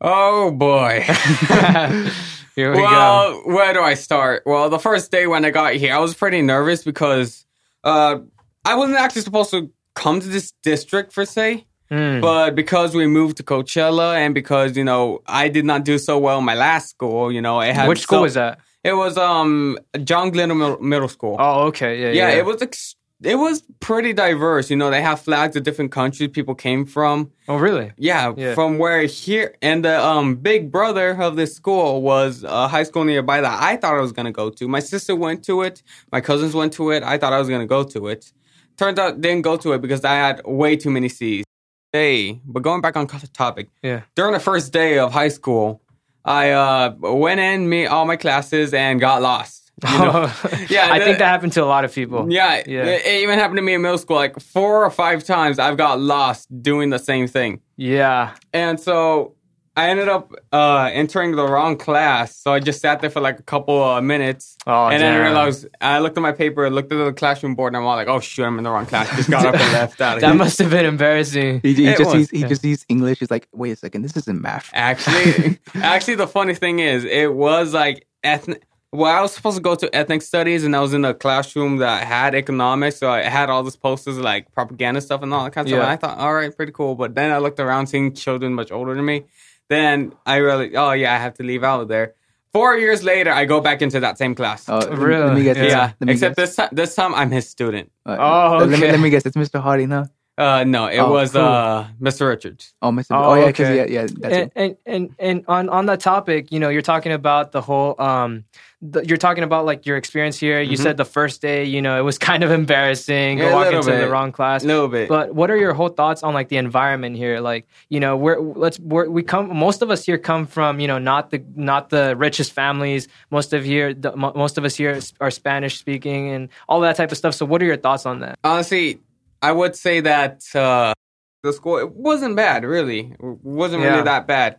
Oh 0.00 0.50
boy. 0.50 1.04
Here 2.54 2.70
we 2.70 2.76
go. 2.76 2.82
well, 2.82 3.42
where 3.46 3.72
do 3.72 3.80
I 3.80 3.94
start? 3.94 4.42
Well, 4.44 4.68
the 4.68 4.78
first 4.78 5.10
day 5.10 5.26
when 5.26 5.44
I 5.44 5.50
got 5.50 5.74
here, 5.74 5.94
I 5.94 5.98
was 5.98 6.14
pretty 6.14 6.42
nervous 6.42 6.84
because 6.84 7.46
uh, 7.82 8.18
I 8.64 8.74
wasn't 8.74 8.98
actually 8.98 9.22
supposed 9.22 9.50
to 9.52 9.70
come 9.94 10.20
to 10.20 10.28
this 10.28 10.52
district 10.62 11.14
per 11.14 11.24
se. 11.24 11.66
Hmm. 11.92 12.20
But 12.20 12.54
because 12.54 12.94
we 12.94 13.06
moved 13.06 13.36
to 13.36 13.42
Coachella 13.42 14.16
and 14.16 14.34
because, 14.34 14.76
you 14.78 14.84
know, 14.90 15.20
I 15.26 15.48
did 15.56 15.64
not 15.66 15.84
do 15.84 15.98
so 15.98 16.14
well 16.18 16.38
in 16.38 16.44
my 16.52 16.54
last 16.54 16.88
school, 16.94 17.30
you 17.30 17.42
know, 17.46 17.60
it 17.60 17.74
had 17.74 17.86
Which 17.88 18.00
school 18.00 18.18
so- 18.20 18.22
was 18.22 18.34
that? 18.34 18.58
It 18.82 18.94
was 18.94 19.16
um 19.18 19.78
John 20.02 20.30
Glenn 20.30 20.48
Middle, 20.56 20.80
Middle 20.82 21.08
School. 21.08 21.36
Oh, 21.38 21.66
okay. 21.68 21.92
Yeah, 22.02 22.08
yeah, 22.08 22.28
yeah. 22.30 22.38
it 22.40 22.44
was 22.46 22.60
ex- 22.62 22.96
it 23.22 23.36
was 23.36 23.62
pretty 23.78 24.12
diverse. 24.12 24.70
You 24.70 24.76
know, 24.80 24.90
they 24.90 25.02
have 25.02 25.20
flags 25.20 25.54
of 25.54 25.62
different 25.62 25.92
countries 25.92 26.30
people 26.38 26.56
came 26.56 26.84
from. 26.86 27.30
Oh, 27.46 27.56
really? 27.56 27.92
Yeah, 27.96 28.32
Yeah. 28.36 28.54
from 28.54 28.78
where 28.78 29.02
here 29.02 29.54
and 29.62 29.84
the 29.84 29.96
um 30.10 30.34
big 30.36 30.72
brother 30.72 31.10
of 31.26 31.36
this 31.36 31.54
school 31.54 32.02
was 32.02 32.42
a 32.42 32.66
high 32.74 32.82
school 32.90 33.04
nearby 33.04 33.40
that 33.46 33.56
I 33.70 33.76
thought 33.76 33.94
I 33.94 34.00
was 34.00 34.12
gonna 34.16 34.32
go 34.42 34.50
to. 34.50 34.66
My 34.66 34.80
sister 34.80 35.14
went 35.14 35.44
to 35.44 35.54
it, 35.62 35.82
my 36.10 36.20
cousins 36.20 36.52
went 36.54 36.72
to 36.78 36.90
it. 36.94 37.00
I 37.04 37.18
thought 37.18 37.32
I 37.34 37.38
was 37.38 37.48
gonna 37.50 37.66
go 37.76 37.84
to 37.94 38.08
it. 38.08 38.32
Turns 38.78 38.98
out 38.98 39.20
didn't 39.20 39.42
go 39.42 39.56
to 39.58 39.74
it 39.74 39.80
because 39.84 40.02
I 40.04 40.14
had 40.24 40.40
way 40.44 40.72
too 40.76 40.90
many 40.90 41.08
C's. 41.10 41.44
Hey, 41.92 42.40
but 42.46 42.62
going 42.62 42.80
back 42.80 42.96
on 42.96 43.06
topic, 43.06 43.68
Yeah. 43.82 44.00
during 44.14 44.32
the 44.32 44.40
first 44.40 44.72
day 44.72 44.98
of 44.98 45.12
high 45.12 45.28
school, 45.28 45.82
I 46.24 46.50
uh 46.50 46.94
went 47.00 47.40
in 47.40 47.68
me 47.68 47.86
all 47.86 48.06
my 48.06 48.16
classes 48.16 48.72
and 48.72 48.98
got 49.00 49.20
lost. 49.22 49.70
You 49.84 49.98
know? 49.98 50.30
Yeah, 50.70 50.88
I 50.90 50.98
the- 50.98 51.04
think 51.04 51.18
that 51.18 51.26
happened 51.28 51.52
to 51.54 51.64
a 51.64 51.66
lot 51.66 51.84
of 51.84 51.92
people. 51.94 52.32
Yeah, 52.32 52.62
Yeah. 52.66 52.84
It, 52.84 53.04
it 53.04 53.22
even 53.22 53.38
happened 53.38 53.56
to 53.58 53.62
me 53.62 53.74
in 53.74 53.82
middle 53.82 53.98
school. 53.98 54.16
Like 54.16 54.38
four 54.40 54.84
or 54.84 54.90
five 54.90 55.24
times, 55.24 55.58
I've 55.58 55.76
got 55.76 56.00
lost 56.00 56.46
doing 56.62 56.90
the 56.90 56.98
same 56.98 57.26
thing. 57.26 57.60
Yeah. 57.76 58.34
And 58.54 58.78
so 58.80 59.34
I 59.74 59.88
ended 59.88 60.08
up 60.08 60.32
uh, 60.52 60.90
entering 60.92 61.34
the 61.34 61.46
wrong 61.46 61.78
class. 61.78 62.36
So 62.36 62.52
I 62.52 62.60
just 62.60 62.82
sat 62.82 63.00
there 63.00 63.08
for 63.08 63.20
like 63.20 63.38
a 63.38 63.42
couple 63.42 63.82
of 63.82 64.04
minutes. 64.04 64.58
Oh, 64.66 64.88
and 64.88 65.02
then 65.02 65.14
I 65.14 65.16
damn. 65.16 65.26
realized, 65.26 65.66
I 65.80 65.98
looked 66.00 66.18
at 66.18 66.20
my 66.20 66.32
paper, 66.32 66.68
looked 66.68 66.92
at 66.92 67.02
the 67.02 67.12
classroom 67.12 67.54
board, 67.54 67.72
and 67.72 67.78
I'm 67.78 67.86
all 67.86 67.96
like, 67.96 68.08
oh, 68.08 68.20
shoot, 68.20 68.44
I'm 68.44 68.58
in 68.58 68.64
the 68.64 68.70
wrong 68.70 68.84
class. 68.84 69.08
Just 69.16 69.30
got 69.30 69.46
up 69.46 69.54
and 69.54 69.62
left 69.72 70.00
out 70.00 70.20
That 70.20 70.28
here. 70.28 70.34
must 70.34 70.58
have 70.58 70.70
been 70.70 70.84
embarrassing. 70.84 71.60
He, 71.62 71.72
he 71.72 71.84
just 71.86 72.00
was, 72.00 72.12
sees, 72.12 72.30
he 72.30 72.38
yeah. 72.40 72.48
just 72.48 72.62
sees 72.62 72.84
English. 72.88 73.20
He's 73.20 73.30
like, 73.30 73.48
wait 73.52 73.70
a 73.70 73.76
second, 73.76 74.02
this 74.02 74.16
isn't 74.16 74.42
math. 74.42 74.68
Actually, 74.74 75.58
actually, 75.74 76.16
the 76.16 76.28
funny 76.28 76.54
thing 76.54 76.80
is, 76.80 77.04
it 77.04 77.32
was 77.32 77.72
like 77.72 78.06
ethnic. 78.22 78.62
Well, 78.94 79.10
I 79.10 79.22
was 79.22 79.32
supposed 79.32 79.56
to 79.56 79.62
go 79.62 79.74
to 79.74 79.96
ethnic 79.96 80.20
studies, 80.20 80.64
and 80.64 80.76
I 80.76 80.80
was 80.80 80.92
in 80.92 81.02
a 81.06 81.14
classroom 81.14 81.78
that 81.78 82.06
had 82.06 82.34
economics, 82.34 82.98
so 82.98 83.08
I 83.08 83.22
had 83.22 83.48
all 83.48 83.62
these 83.62 83.74
posters 83.74 84.18
like 84.18 84.52
propaganda 84.52 85.00
stuff 85.00 85.22
and 85.22 85.32
all 85.32 85.44
that 85.44 85.54
kind 85.54 85.66
of 85.66 85.70
stuff. 85.70 85.82
And 85.82 85.90
I 85.90 85.96
thought, 85.96 86.18
all 86.18 86.34
right, 86.34 86.54
pretty 86.54 86.72
cool. 86.72 86.94
But 86.94 87.14
then 87.14 87.32
I 87.32 87.38
looked 87.38 87.58
around, 87.58 87.86
seeing 87.86 88.12
children 88.12 88.52
much 88.52 88.70
older 88.70 88.94
than 88.94 89.06
me. 89.06 89.24
Then 89.68 90.12
I 90.26 90.36
really, 90.36 90.76
oh 90.76 90.92
yeah, 90.92 91.14
I 91.14 91.18
have 91.18 91.34
to 91.34 91.42
leave 91.42 91.64
out 91.64 91.80
of 91.82 91.88
there. 91.88 92.14
Four 92.52 92.76
years 92.76 93.02
later, 93.02 93.32
I 93.32 93.46
go 93.46 93.60
back 93.62 93.80
into 93.80 94.00
that 94.00 94.18
same 94.18 94.34
class. 94.34 94.68
Oh, 94.68 94.86
Really? 94.94 95.24
Let 95.24 95.34
me 95.34 95.42
guess. 95.42 95.56
Yeah. 95.56 95.64
yeah, 95.64 95.92
Let 96.00 96.06
me 96.06 96.12
except 96.12 96.36
guess. 96.36 96.48
this 96.48 96.56
time, 96.56 96.68
this 96.72 96.94
time 96.94 97.14
I'm 97.14 97.30
his 97.30 97.48
student. 97.48 97.90
Uh, 98.04 98.16
Oh, 98.20 98.56
let, 98.58 98.68
me, 98.68 98.76
okay. 98.76 98.90
let 98.90 99.00
me 99.00 99.08
guess. 99.08 99.24
It's 99.24 99.36
Mr. 99.36 99.58
Hardy, 99.60 99.86
no? 99.86 100.04
Uh, 100.38 100.64
no, 100.64 100.86
it 100.86 100.98
Oh, 100.98 101.10
was 101.12 101.32
cool. 101.32 101.42
uh, 101.42 101.86
Mr. 102.00 102.26
Richards. 102.28 102.72
Oh, 102.80 102.90
Mr. 102.90 103.08
Oh, 103.10 103.32
Oh, 103.32 103.34
yeah, 103.34 103.44
okay. 103.46 103.76
yeah, 103.76 103.84
yeah, 103.84 104.06
that's 104.18 104.34
and, 104.34 104.34
it. 104.34 104.52
and 104.56 104.76
and 104.86 105.14
and 105.18 105.44
on 105.46 105.68
on 105.68 105.86
that 105.86 106.00
topic, 106.00 106.50
you 106.50 106.58
know, 106.58 106.70
you're 106.70 106.80
talking 106.80 107.12
about 107.12 107.52
the 107.52 107.60
whole 107.60 108.00
um 108.00 108.44
the, 108.80 109.06
you're 109.06 109.18
talking 109.18 109.44
about 109.44 109.66
like 109.66 109.84
your 109.84 109.96
experience 109.98 110.38
here. 110.38 110.60
You 110.60 110.76
said 110.78 110.96
the 110.96 111.04
first 111.04 111.42
day, 111.42 111.64
you 111.64 111.82
know, 111.82 111.98
it 111.98 112.02
was 112.02 112.16
kind 112.30 112.42
of 112.42 112.50
embarrassing 112.50 113.38
Mm-hmm. 113.38 113.46
Yeah, 113.46 113.50
a 113.50 113.54
walking 113.54 113.76
little 113.76 113.92
into 113.92 114.04
the 114.06 114.10
wrong 114.10 114.32
class. 114.32 114.64
A 114.64 114.66
little 114.66 114.88
bit. 114.88 115.08
But 115.08 115.34
what 115.34 115.50
are 115.50 115.56
your 115.56 115.74
whole 115.74 115.90
thoughts 115.90 116.22
on 116.22 116.32
like 116.32 116.48
the 116.48 116.56
environment 116.56 117.14
here? 117.16 117.40
Like, 117.40 117.66
you 117.90 118.00
know, 118.00 118.16
we're 118.16 118.40
let's 118.40 118.80
we're, 118.80 119.08
we 119.10 119.22
come. 119.22 119.54
Most 119.54 119.82
of 119.82 119.90
us 119.90 120.04
here 120.04 120.16
come 120.18 120.46
from 120.46 120.80
you 120.80 120.88
know 120.88 120.98
not 120.98 121.28
the 121.30 121.44
not 121.54 121.90
the 121.90 122.16
richest 122.16 122.52
families. 122.52 123.06
Most 123.30 123.52
of 123.52 123.64
here, 123.64 123.92
the, 123.92 124.16
most 124.16 124.56
of 124.56 124.64
us 124.64 124.74
here 124.76 124.98
are 125.20 125.30
Spanish 125.30 125.78
speaking 125.78 126.30
and 126.30 126.48
all 126.70 126.80
that 126.80 126.96
type 126.96 127.12
of 127.12 127.18
stuff. 127.18 127.34
So, 127.34 127.44
what 127.44 127.62
are 127.62 127.66
your 127.66 127.76
thoughts 127.76 128.06
on 128.06 128.20
that? 128.20 128.38
honestly, 128.42 128.98
I 129.42 129.52
would 129.52 129.74
say 129.76 130.00
that 130.00 130.42
uh, 130.54 130.94
the 131.42 131.52
school 131.52 131.78
it 131.78 131.90
wasn't 131.92 132.36
bad. 132.36 132.64
Really, 132.64 133.00
it 133.12 133.20
wasn't 133.42 133.82
Yeah. 133.82 133.90
really 133.90 134.02
that 134.04 134.26
bad. 134.26 134.56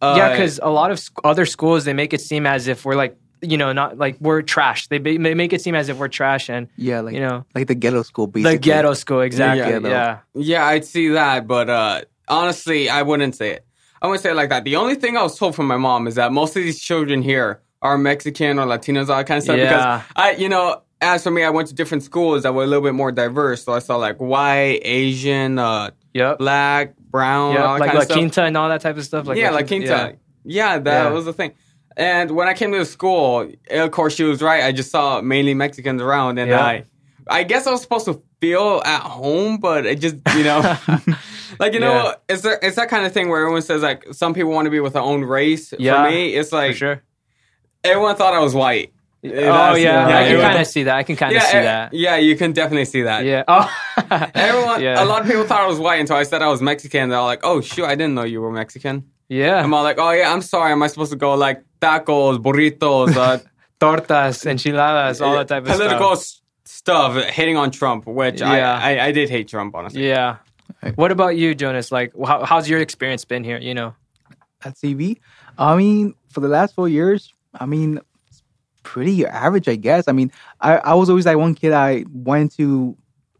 Uh, 0.00 0.14
yeah, 0.16 0.30
because 0.32 0.60
a 0.62 0.70
lot 0.70 0.90
of 0.90 0.98
sc- 0.98 1.18
other 1.24 1.46
schools 1.46 1.84
they 1.84 1.92
make 1.94 2.12
it 2.12 2.20
seem 2.20 2.46
as 2.46 2.68
if 2.68 2.84
we're 2.84 2.94
like 2.96 3.16
you 3.42 3.56
know 3.58 3.72
not 3.72 3.98
like 3.98 4.16
we're 4.20 4.42
trash. 4.42 4.86
They, 4.88 4.98
ba- 4.98 5.18
they 5.18 5.34
make 5.34 5.52
it 5.52 5.60
seem 5.60 5.74
as 5.74 5.88
if 5.88 5.98
we're 5.98 6.08
trash 6.08 6.48
and 6.48 6.68
Yeah, 6.76 7.00
like 7.00 7.14
you 7.14 7.20
know 7.20 7.44
like 7.54 7.66
the 7.66 7.74
ghetto 7.74 8.02
school, 8.02 8.26
basically. 8.26 8.52
the 8.54 8.58
ghetto 8.58 8.94
school 8.94 9.20
exactly. 9.20 9.70
ghetto. 9.72 9.88
Yeah, 9.88 10.18
yeah, 10.34 10.66
I'd 10.66 10.84
see 10.84 11.08
that, 11.08 11.46
but 11.46 11.68
uh, 11.70 12.02
honestly, 12.28 12.88
I 12.88 13.02
wouldn't 13.02 13.34
say 13.34 13.50
it. 13.52 13.66
I 14.02 14.06
wouldn't 14.06 14.22
say 14.22 14.30
it 14.30 14.34
like 14.36 14.50
that. 14.50 14.64
The 14.64 14.76
only 14.76 14.94
thing 14.96 15.16
I 15.16 15.22
was 15.22 15.38
told 15.38 15.54
from 15.56 15.66
my 15.66 15.76
mom 15.78 16.06
is 16.06 16.14
that 16.16 16.30
most 16.32 16.56
of 16.56 16.62
these 16.62 16.80
children 16.80 17.22
here 17.22 17.60
are 17.80 17.96
Mexican 17.98 18.58
or 18.58 18.66
Latinos, 18.66 19.08
all 19.08 19.16
that 19.16 19.26
kind 19.26 19.38
of 19.38 19.44
stuff. 19.44 19.56
Yeah. 19.58 19.64
Because 19.98 20.02
I, 20.16 20.30
you 20.32 20.48
know, 20.48 20.82
as 21.04 21.22
for 21.22 21.30
me, 21.30 21.42
I 21.44 21.50
went 21.50 21.68
to 21.68 21.74
different 21.74 22.02
schools 22.02 22.42
that 22.44 22.54
were 22.54 22.64
a 22.64 22.66
little 22.66 22.82
bit 22.84 22.94
more 22.94 23.12
diverse. 23.12 23.64
So 23.64 23.72
I 23.72 23.78
saw 23.80 23.96
like 23.96 24.16
white, 24.18 24.80
Asian, 24.84 25.58
uh, 25.58 25.90
yep, 26.12 26.38
black, 26.38 26.96
brown, 26.96 27.56
all 27.56 27.78
yep. 27.78 27.80
like 27.80 27.94
La. 28.08 28.14
Quinta 28.14 28.42
and 28.44 28.56
all 28.56 28.68
that 28.68 28.80
type 28.80 28.96
of 28.96 29.04
stuff. 29.04 29.26
Like 29.26 29.38
yeah, 29.38 29.50
La 29.50 29.56
like 29.56 29.68
Quinta, 29.68 29.86
Quinta. 29.86 30.18
Yeah, 30.44 30.78
that 30.78 31.04
Yeah. 31.04 31.10
was 31.10 31.24
the 31.26 31.32
thing. 31.32 31.52
And 31.96 32.30
when 32.32 32.48
I 32.48 32.54
came 32.54 32.72
to 32.72 32.78
the 32.78 32.84
school, 32.84 33.48
of 33.70 33.90
course, 33.92 34.14
she 34.14 34.24
was 34.24 34.42
right. 34.42 34.64
I 34.64 34.72
just 34.72 34.90
saw 34.90 35.20
mainly 35.20 35.54
Mexicans 35.54 36.00
around, 36.02 36.38
and 36.38 36.50
Yeah. 36.50 36.64
I, 36.64 36.84
I 37.28 37.42
guess 37.44 37.66
I 37.66 37.70
was 37.70 37.82
supposed 37.82 38.06
to 38.06 38.20
feel 38.40 38.82
at 38.84 39.00
home, 39.00 39.58
but 39.58 39.86
it 39.86 40.00
just, 40.00 40.16
you 40.36 40.44
know, 40.44 40.60
like 41.58 41.72
you 41.72 41.80
know, 41.80 41.94
Yeah. 41.94 42.14
it's 42.28 42.42
there, 42.42 42.58
it's 42.62 42.76
that 42.76 42.88
kind 42.88 43.04
of 43.06 43.12
thing 43.12 43.28
where 43.28 43.40
everyone 43.40 43.62
says 43.62 43.82
like 43.82 44.04
some 44.12 44.34
people 44.34 44.50
want 44.52 44.66
to 44.66 44.70
be 44.70 44.80
with 44.80 44.94
their 44.94 45.02
own 45.02 45.22
race. 45.24 45.72
Yeah, 45.78 46.04
For 46.04 46.10
me, 46.10 46.34
it's 46.34 46.50
For 46.50 46.56
like 46.56 46.76
sure. 46.76 47.02
everyone 47.82 48.16
thought 48.16 48.34
I 48.34 48.40
was 48.40 48.54
white. 48.54 48.92
Oh 49.24 49.30
That's- 49.30 49.80
yeah, 49.80 50.06
I 50.06 50.24
can 50.28 50.40
kind 50.40 50.60
of 50.60 50.66
see 50.66 50.82
that. 50.84 50.96
I 50.96 51.02
can 51.02 51.16
kind 51.16 51.32
of 51.34 51.42
yeah, 51.42 51.48
see 51.48 51.58
that. 51.58 51.92
yeah, 51.94 52.16
you 52.16 52.36
can 52.36 52.52
definitely 52.52 52.84
see 52.84 53.02
that. 53.02 53.24
Yeah. 53.24 53.44
Oh. 53.48 53.68
Everyone, 54.34 54.82
Yeah. 54.82 55.02
a 55.02 55.06
lot 55.06 55.22
of 55.22 55.26
people 55.26 55.44
thought 55.44 55.62
I 55.62 55.66
was 55.66 55.78
white 55.78 56.00
until 56.00 56.16
I 56.16 56.24
said 56.24 56.42
I 56.42 56.48
was 56.48 56.60
Mexican. 56.60 57.08
They're 57.08 57.18
all 57.18 57.26
like, 57.26 57.40
"Oh 57.42 57.60
shoot, 57.60 57.84
I 57.86 57.94
didn't 57.94 58.14
know 58.14 58.24
you 58.24 58.40
were 58.40 58.52
Mexican." 58.52 59.04
Yeah. 59.28 59.62
I'm 59.62 59.72
all 59.72 59.82
like, 59.82 59.98
oh 59.98 60.10
yeah, 60.10 60.30
I'm 60.32 60.42
sorry. 60.42 60.72
Am 60.72 60.82
I 60.82 60.88
supposed 60.88 61.12
to 61.12 61.16
go 61.18 61.34
like 61.34 61.64
tacos, 61.80 62.36
burritos, 62.38 63.16
uh, 63.16 63.38
tortas, 63.80 64.44
enchiladas, 64.46 65.20
all 65.22 65.34
that 65.36 65.48
type 65.48 65.62
of 65.64 65.70
political 65.72 66.16
stuff. 66.16 66.18
s- 66.18 66.40
stuff 66.64 67.24
hitting 67.30 67.56
on 67.56 67.70
Trump, 67.70 68.06
which 68.06 68.40
Yeah. 68.40 68.50
I, 68.50 68.96
I 68.98 69.06
I 69.06 69.12
did 69.12 69.30
hate 69.30 69.48
Trump 69.48 69.74
honestly. 69.74 70.06
Yeah. 70.06 70.36
What 70.96 71.10
about 71.12 71.36
you, 71.36 71.54
Jonas? 71.54 71.90
Like, 71.90 72.12
how, 72.26 72.44
how's 72.44 72.68
your 72.68 72.80
experience 72.80 73.24
been 73.24 73.42
here? 73.44 73.58
You 73.58 73.72
know. 73.74 73.94
at 74.64 74.74
CV. 74.76 75.18
I 75.58 75.76
mean, 75.76 76.14
for 76.28 76.40
the 76.40 76.48
last 76.48 76.74
four 76.74 76.88
years, 76.88 77.32
I 77.54 77.64
mean, 77.66 77.90
it's 77.98 78.04
pretty 78.84 79.26
average, 79.26 79.66
I 79.68 79.74
guess. 79.74 80.06
I 80.06 80.12
mean, 80.12 80.30
I, 80.60 80.76
I 80.78 80.94
was 80.94 81.08
always 81.10 81.24
that 81.24 81.36
one 81.38 81.54
kid 81.56 81.72
I 81.72 82.04
wanted 82.12 82.52
to 82.58 82.96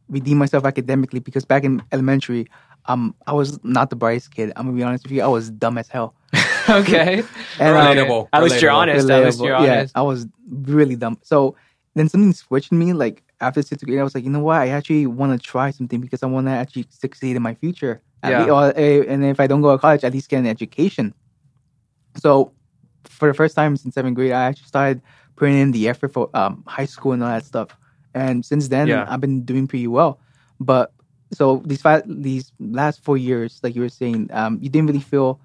redeem 0.09 0.39
myself 0.39 0.65
academically 0.65 1.21
because 1.21 1.45
back 1.45 1.63
in 1.65 1.81
elementary, 1.93 2.47
um, 2.87 3.15
I 3.27 3.33
was 3.33 3.63
not 3.65 3.89
the 3.91 3.97
brightest 3.97 4.35
kid. 4.35 4.53
I'm 4.57 4.67
gonna 4.67 4.77
be 4.77 4.83
honest 4.83 5.05
with 5.05 5.13
you. 5.13 5.23
I 5.23 5.27
was 5.29 5.51
dumb 5.51 5.79
as 5.79 5.89
hell. 5.89 6.15
okay. 6.69 7.23
And, 7.61 7.77
um, 7.77 7.97
Relatable. 7.97 8.29
At 8.33 8.43
least 8.43 8.61
you're 8.61 8.73
Relatable. 8.73 8.75
honest. 8.77 9.11
At 9.11 9.25
least 9.25 9.39
relatable. 9.39 9.45
you're 9.47 9.61
yeah. 9.67 9.87
I 9.95 10.03
was 10.03 10.27
really 10.51 10.97
dumb. 10.97 11.19
So 11.23 11.55
then 11.95 12.09
something 12.09 12.33
switched 12.33 12.73
in 12.73 12.79
me. 12.79 12.93
Like 12.93 13.23
after 13.41 13.63
sixth 13.63 13.87
grade, 13.87 14.01
I 14.01 14.03
was 14.03 14.15
like, 14.15 14.25
you 14.25 14.31
know 14.31 14.41
what? 14.41 14.57
I 14.57 14.69
actually 14.69 15.07
want 15.07 15.41
to 15.41 15.47
try 15.47 15.71
something 15.71 16.01
because 16.01 16.23
I 16.23 16.27
want 16.27 16.47
to 16.49 16.51
actually 16.53 16.87
succeed 16.91 17.37
in 17.37 17.43
my 17.43 17.55
future. 17.55 18.03
At 18.23 18.31
Yeah. 18.33 18.45
lea- 18.45 18.51
or, 18.51 18.63
uh, 18.77 19.05
and 19.13 19.25
if 19.25 19.39
I 19.41 19.47
don't 19.47 19.61
go 19.63 19.71
to 19.73 19.79
college, 19.79 20.03
at 20.05 20.13
least 20.13 20.29
get 20.29 20.39
an 20.41 20.47
education. 20.47 21.15
So 22.17 22.53
for 23.05 23.29
the 23.29 23.35
first 23.35 23.55
time 23.55 23.77
since 23.77 23.95
seventh 23.95 24.15
grade, 24.17 24.33
I 24.33 24.45
actually 24.45 24.67
started 24.67 25.01
putting 25.37 25.57
in 25.59 25.73
the 25.73 25.89
effort 25.89 26.13
for 26.13 26.31
um, 26.35 26.63
high 26.67 26.85
school 26.87 27.13
and 27.13 27.23
all 27.23 27.31
that 27.31 27.45
stuff. 27.45 27.77
And 28.15 28.45
since 28.45 28.69
then, 28.69 28.87
Yeah. 28.87 29.07
I've 29.09 29.21
been 29.21 29.43
doing 29.45 29.67
pretty 29.67 29.87
well. 29.89 30.21
But 30.61 30.93
so 31.33 31.63
these 31.67 31.83
five, 31.83 32.03
these 32.07 32.53
last 32.61 33.03
four 33.03 33.17
years, 33.17 33.59
like 33.63 33.75
you 33.75 33.83
were 33.83 33.89
saying, 33.89 34.31
um, 34.33 34.59
you 34.63 34.69
didn't 34.69 34.87
really 34.87 35.01
feel 35.01 35.41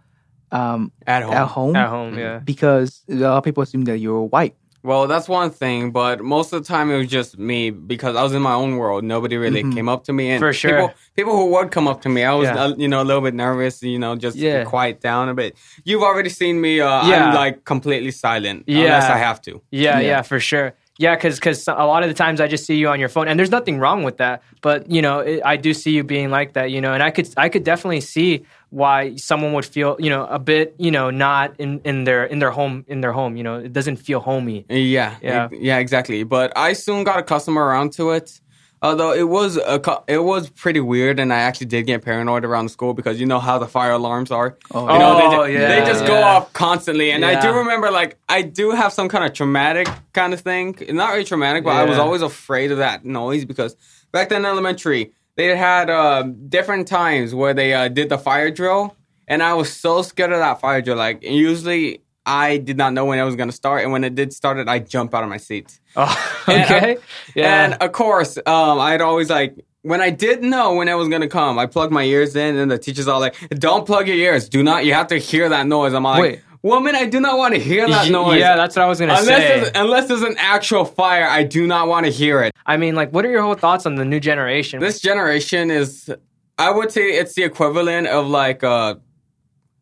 um, 0.52 0.92
At 1.08 1.24
home. 1.24 1.34
at 1.34 1.48
home 1.48 1.76
At 1.76 1.90
home, 1.90 2.18
yeah. 2.18 2.40
because 2.40 3.04
a 3.10 3.16
lot 3.16 3.38
of 3.38 3.44
people 3.44 3.64
assume 3.64 3.86
that 3.86 3.98
you're 4.00 4.24
white. 4.24 4.56
Well, 4.82 5.08
that's 5.08 5.28
one 5.28 5.50
thing, 5.52 5.92
but 5.92 6.22
most 6.22 6.54
of 6.54 6.62
the 6.64 6.68
time 6.68 6.90
it 6.90 6.98
was 6.98 7.08
just 7.08 7.38
me 7.38 7.70
because 7.70 8.16
I 8.16 8.24
was 8.24 8.34
in 8.34 8.42
my 8.42 8.54
own 8.54 8.78
world. 8.78 9.04
Nobody 9.04 9.36
really 9.36 9.62
Mhm. 9.62 9.74
came 9.76 9.90
up 9.90 10.06
to 10.06 10.14
me, 10.14 10.30
and 10.32 10.40
For 10.40 10.54
sure. 10.54 10.72
people, 10.72 10.94
people 11.18 11.36
who 11.36 11.48
would 11.48 11.70
come 11.72 11.86
up 11.88 12.02
to 12.04 12.10
me, 12.10 12.24
I 12.24 12.34
was, 12.34 12.48
Yeah. 12.48 12.64
uh, 12.64 12.76
you 12.78 12.88
know, 12.88 13.02
a 13.02 13.04
little 13.04 13.22
bit 13.22 13.34
nervous, 13.34 13.84
you 13.84 14.00
know, 14.00 14.16
just 14.16 14.38
Yeah. 14.38 14.64
quiet 14.64 15.02
down 15.02 15.28
a 15.28 15.34
bit. 15.34 15.58
You've 15.84 16.04
already 16.04 16.30
seen 16.30 16.62
me. 16.62 16.80
Uh, 16.80 17.06
Yeah. 17.08 17.28
I'm 17.30 17.36
like 17.36 17.66
completely 17.66 18.12
silent 18.12 18.64
Yeah. 18.68 18.84
unless 18.84 19.10
I 19.10 19.18
have 19.18 19.42
to. 19.44 19.62
Yeah, 19.70 20.00
Yeah. 20.00 20.22
for 20.22 20.40
sure. 20.40 20.74
Yeah, 21.00 21.16
because 21.16 21.40
because 21.40 21.66
a 21.66 21.86
lot 21.86 22.04
of 22.04 22.10
the 22.10 22.14
times 22.14 22.42
I 22.42 22.48
just 22.48 22.66
see 22.66 22.76
you 22.76 22.90
on 22.90 23.00
your 23.00 23.08
phone, 23.08 23.30
and 23.30 23.40
there's 23.40 23.52
nothing 23.52 23.80
wrong 23.80 24.04
with 24.04 24.18
that. 24.18 24.44
But 24.62 24.92
you 24.92 25.02
know, 25.02 25.20
it, 25.20 25.42
I 25.46 25.56
do 25.56 25.74
see 25.74 25.92
you 25.92 26.04
being 26.04 26.30
like 26.30 26.54
that. 26.54 26.72
You 26.72 26.82
know, 26.82 26.94
and 26.94 27.02
I 27.02 27.10
could 27.10 27.30
I 27.38 27.48
could 27.48 27.64
definitely 27.64 28.02
see 28.02 28.46
why 28.70 29.16
someone 29.16 29.54
would 29.54 29.66
feel 29.66 29.96
you 29.98 30.10
know 30.10 30.26
a 30.26 30.38
bit 30.40 30.76
you 30.78 30.92
know 30.92 31.10
not 31.10 31.56
in, 31.58 31.80
in 31.86 32.04
their 32.04 32.26
in 32.26 32.40
their 32.40 32.52
home 32.52 32.84
in 32.90 33.00
their 33.00 33.14
home. 33.14 33.38
You 33.38 33.44
know, 33.44 33.56
it 33.56 33.72
doesn't 33.72 33.96
feel 33.96 34.20
homey. 34.20 34.66
Yeah, 34.68 35.16
Yeah. 35.22 35.48
yeah, 35.54 35.78
exactly. 35.78 36.24
But 36.24 36.52
I 36.58 36.74
soon 36.74 37.06
got 37.06 37.18
accustomed 37.18 37.58
around 37.58 37.94
to 37.94 38.12
it. 38.12 38.42
Although 38.82 39.12
it 39.14 39.28
was 39.28 39.58
a, 39.58 39.82
it 40.08 40.20
was 40.24 40.50
pretty 40.50 40.80
weird, 40.80 41.20
and 41.20 41.34
I 41.34 41.40
actually 41.40 41.68
did 41.68 41.84
get 41.86 42.02
paranoid 42.02 42.46
around 42.46 42.66
the 42.66 42.70
school 42.70 42.94
because 42.94 43.20
you 43.20 43.26
know 43.26 43.40
how 43.40 43.58
the 43.60 43.68
fire 43.68 43.92
alarms 43.92 44.32
are. 44.32 44.58
Oh, 44.72 44.82
you 44.94 45.00
know, 45.00 45.18
they, 45.18 45.36
Oh, 45.36 45.48
ju- 45.48 45.54
yeah, 45.54 45.68
they 45.82 45.86
just 45.86 46.06
go 46.06 46.16
off 46.22 46.54
constantly, 46.54 47.12
and 47.12 47.26
I 47.26 47.42
do 47.42 47.52
remember 47.58 47.92
like 47.92 48.18
I 48.30 48.42
do 48.42 48.72
have 48.72 48.94
some 48.94 49.10
kind 49.10 49.26
of 49.26 49.34
traumatic 49.34 49.90
kind 50.14 50.34
of 50.34 50.40
thing. 50.40 50.78
Not 50.90 51.12
really 51.12 51.26
traumatic, 51.26 51.66
but 51.66 51.72
I 51.76 51.84
was 51.84 51.98
always 51.98 52.22
afraid 52.22 52.72
of 52.72 52.78
that 52.78 53.04
noise 53.04 53.44
because 53.44 53.76
back 54.14 54.30
then 54.30 54.42
in 54.42 54.46
elementary 54.46 55.12
they 55.36 55.56
had 55.58 55.90
uh, 55.90 56.24
different 56.24 56.88
times 56.88 57.36
where 57.36 57.54
they 57.54 57.74
uh, 57.74 57.90
did 57.90 58.08
the 58.10 58.18
fire 58.18 58.50
drill, 58.50 58.96
and 59.28 59.44
I 59.44 59.56
was 59.56 59.72
so 59.74 60.02
scared 60.04 60.32
of 60.32 60.40
that 60.40 60.62
fire 60.62 60.82
drill. 60.82 60.96
Like 60.98 61.22
usually. 61.22 62.02
I 62.30 62.58
did 62.58 62.78
not 62.78 62.94
know 62.94 63.06
when 63.06 63.18
it 63.18 63.24
was 63.24 63.36
going 63.36 63.50
to 63.50 63.56
start, 63.56 63.82
and 63.84 63.92
when 63.92 64.04
it 64.04 64.14
did 64.14 64.32
start, 64.34 64.60
it 64.60 64.68
I 64.68 64.78
jumped 64.78 65.16
out 65.16 65.24
of 65.24 65.30
my 65.30 65.38
seat. 65.38 65.80
Oh, 65.96 66.44
And, 66.48 66.64
okay. 66.64 66.96
uh, 66.98 67.00
yeah. 67.36 67.66
And 67.66 67.74
of 67.82 67.92
course, 67.92 68.38
um, 68.46 68.80
I'd 68.80 69.02
always 69.02 69.30
like 69.32 69.56
when 69.82 70.00
I 70.00 70.12
did 70.12 70.44
know 70.44 70.76
when 70.76 70.88
it 70.88 70.94
was 70.94 71.08
gonna 71.08 71.28
come, 71.28 71.58
I 71.58 71.66
plugged 71.66 71.92
my 71.92 72.04
ears 72.04 72.36
in, 72.36 72.56
and 72.58 72.70
the 72.70 72.78
teachers 72.78 73.08
all 73.08 73.20
like, 73.20 73.36
"Don't 73.50 73.86
plug 73.86 74.08
your 74.08 74.18
ears. 74.18 74.48
Do 74.48 74.62
not. 74.62 74.86
You 74.86 74.94
have 74.94 75.08
to 75.08 75.18
hear 75.18 75.50
that 75.50 75.66
noise." 75.66 75.94
I'm 75.94 76.04
like, 76.04 76.22
Wait. 76.22 76.42
"Woman, 76.62 76.96
I 76.96 77.06
do 77.06 77.20
not 77.20 77.38
want 77.40 77.56
to 77.56 77.60
hear 77.60 77.88
that 77.88 78.12
noise." 78.12 78.40
Yeah, 78.40 78.56
that's 78.56 78.76
what 78.76 78.84
I 78.84 78.88
was 78.88 79.00
gonna 79.00 79.14
unless 79.14 79.26
say. 79.26 79.60
there's, 79.60 79.72
unless 79.76 80.08
there's 80.08 80.22
an 80.22 80.36
actual 80.38 80.86
fire, 80.86 81.26
I 81.26 81.44
do 81.44 81.66
not 81.66 81.88
want 81.88 82.06
to 82.06 82.12
hear 82.12 82.44
it. 82.44 82.54
I 82.66 82.78
mean, 82.78 82.94
like, 82.94 83.12
what 83.12 83.26
are 83.26 83.32
your 83.32 83.42
whole 83.42 83.56
thoughts 83.56 83.86
on 83.88 83.96
the 83.96 84.06
new 84.06 84.20
generation? 84.20 84.80
This 84.80 85.00
generation 85.00 85.72
is, 85.72 86.12
I 86.60 86.70
would 86.70 86.92
say, 86.92 87.10
it's 87.18 87.34
the 87.34 87.44
equivalent 87.44 88.06
of 88.08 88.28
like 88.28 88.62
a 88.64 89.00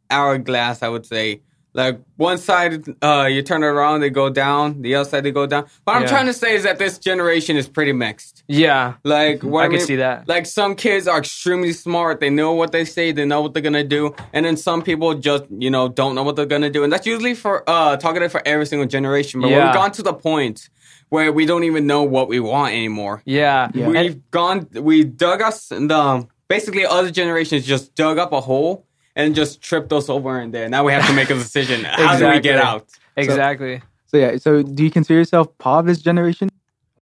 hourglass. 0.09 0.81
I 0.83 0.87
would 0.89 1.05
say. 1.05 1.41
Like 1.77 1.99
one 2.15 2.39
side, 2.39 2.83
uh, 3.03 3.27
you 3.29 3.43
turn 3.43 3.61
it 3.61 3.67
around, 3.67 3.99
they 4.01 4.09
go 4.09 4.29
down. 4.31 4.81
The 4.81 4.95
other 4.95 5.07
side, 5.07 5.23
they 5.23 5.31
go 5.31 5.45
down. 5.45 5.67
What 5.83 5.95
I'm 5.97 6.07
trying 6.07 6.25
to 6.25 6.33
say 6.33 6.55
is 6.55 6.63
that 6.63 6.79
this 6.79 6.97
generation 6.97 7.55
is 7.55 7.67
pretty 7.67 7.93
mixed. 7.93 8.43
yeah, 8.47 8.95
Like 9.03 9.43
what 9.43 9.61
I 9.61 9.65
I, 9.65 9.67
can 9.67 9.77
mean, 9.77 9.85
see 9.85 9.95
that. 9.97 10.27
Like 10.27 10.47
some 10.47 10.73
kids 10.75 11.07
are 11.07 11.19
extremely 11.19 11.73
smart. 11.73 12.19
They 12.19 12.31
know 12.31 12.53
what 12.53 12.71
they 12.71 12.83
say. 12.83 13.11
They 13.11 13.25
know 13.25 13.41
what 13.41 13.53
they're 13.53 13.61
gonna 13.61 13.83
do. 13.83 14.15
And 14.33 14.43
then 14.45 14.57
some 14.57 14.81
people 14.81 15.13
just 15.13 15.43
you 15.51 15.69
know 15.69 15.87
don't 15.87 16.15
know 16.15 16.23
what 16.23 16.35
they're 16.35 16.47
gonna 16.55 16.71
do. 16.71 16.83
And 16.83 16.91
that's 16.91 17.05
usually 17.05 17.35
for 17.35 17.63
uh 17.69 17.95
targeted 17.97 18.31
for 18.31 18.41
every 18.45 18.65
single 18.65 18.87
generation. 18.87 19.41
But 19.41 19.51
Yeah. 19.51 19.65
we've 19.65 19.75
gone 19.75 19.91
to 19.91 20.01
the 20.01 20.13
point 20.13 20.69
where 21.09 21.31
we 21.31 21.45
don't 21.45 21.63
even 21.63 21.85
know 21.85 22.01
what 22.01 22.27
we 22.27 22.39
want 22.39 22.73
anymore. 22.73 23.21
yeah, 23.25 23.69
Yeah. 23.75 23.87
We've 23.87 23.95
And- 24.13 24.31
gone. 24.31 24.67
We 24.73 25.03
dug 25.03 25.43
us. 25.43 25.69
And, 25.71 25.91
um, 25.91 26.27
basically, 26.49 26.85
other 26.87 27.11
generations 27.11 27.65
just 27.67 27.93
dug 27.93 28.17
up 28.17 28.33
a 28.33 28.41
hole 28.41 28.86
and 29.17 29.35
just 29.35 29.61
tripped 29.61 29.91
us 29.91 30.07
over 30.09 30.39
in 30.39 30.51
there. 30.51 30.69
Now 30.69 30.85
we 30.85 30.93
have 30.93 31.05
to 31.07 31.13
make 31.13 31.29
a 31.29 31.33
decision. 31.45 31.83
How 31.83 32.17
do 32.17 32.27
we 32.29 32.39
get 32.39 32.59
out? 32.59 32.85
exactly. 33.17 33.81
So 34.09 34.15
yeah, 34.17 34.37
so 34.37 34.63
do 34.63 34.83
you 34.85 34.91
consider 34.91 35.17
yourself 35.19 35.45
part 35.57 35.79
of 35.81 35.85
this 35.87 36.01
generation? 36.01 36.47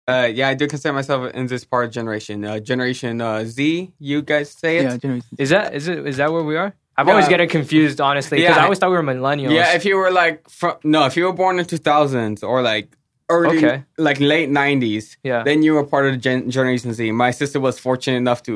Uh, 0.08 0.28
yeah, 0.34 0.50
I 0.50 0.56
do 0.56 0.68
consider 0.68 0.92
myself 0.94 1.34
in 1.34 1.48
this 1.48 1.64
part 1.64 1.86
of 1.86 1.92
generation. 1.92 2.44
Uh, 2.44 2.60
generation 2.60 3.22
uh, 3.22 3.46
Z, 3.46 3.94
you 4.00 4.22
guys 4.22 4.50
say 4.52 4.80
it. 4.80 4.84
Yeah, 4.84 4.98
generation. 4.98 5.28
Is 5.38 5.50
that 5.52 5.74
is 5.74 5.88
it 5.88 6.06
is 6.06 6.18
that 6.18 6.30
where 6.34 6.44
we 6.44 6.58
are? 6.58 6.74
I've 6.98 7.08
always 7.08 7.26
Yeah. 7.26 7.30
getting 7.36 7.50
confused, 7.50 8.02
honestly, 8.02 8.40
because 8.40 8.56
Yeah. 8.56 8.62
I 8.62 8.66
always 8.66 8.80
thought 8.80 8.90
we 8.92 8.98
were 8.98 9.04
millennials. 9.14 9.54
Yeah, 9.54 9.74
if 9.80 9.86
you 9.86 9.96
were 9.96 10.12
like 10.12 10.50
from 10.50 10.74
no, 10.84 11.06
if 11.06 11.16
you 11.16 11.24
were 11.28 11.34
born 11.44 11.60
in 11.60 11.66
two 11.66 11.78
thousands 11.78 12.44
or 12.44 12.62
like 12.62 12.88
early, 13.30 13.58
Okay. 13.60 13.84
like 13.98 14.20
late 14.20 14.50
nineties, 14.50 15.18
Yeah. 15.24 15.44
then 15.44 15.64
you 15.64 15.72
were 15.76 15.86
part 15.86 16.06
of 16.08 16.12
the 16.16 16.18
gen- 16.18 16.50
Generation 16.50 16.94
Z. 16.94 17.12
My 17.12 17.32
sister 17.32 17.60
was 17.62 17.80
fortunate 17.80 18.18
enough 18.18 18.42
to 18.50 18.54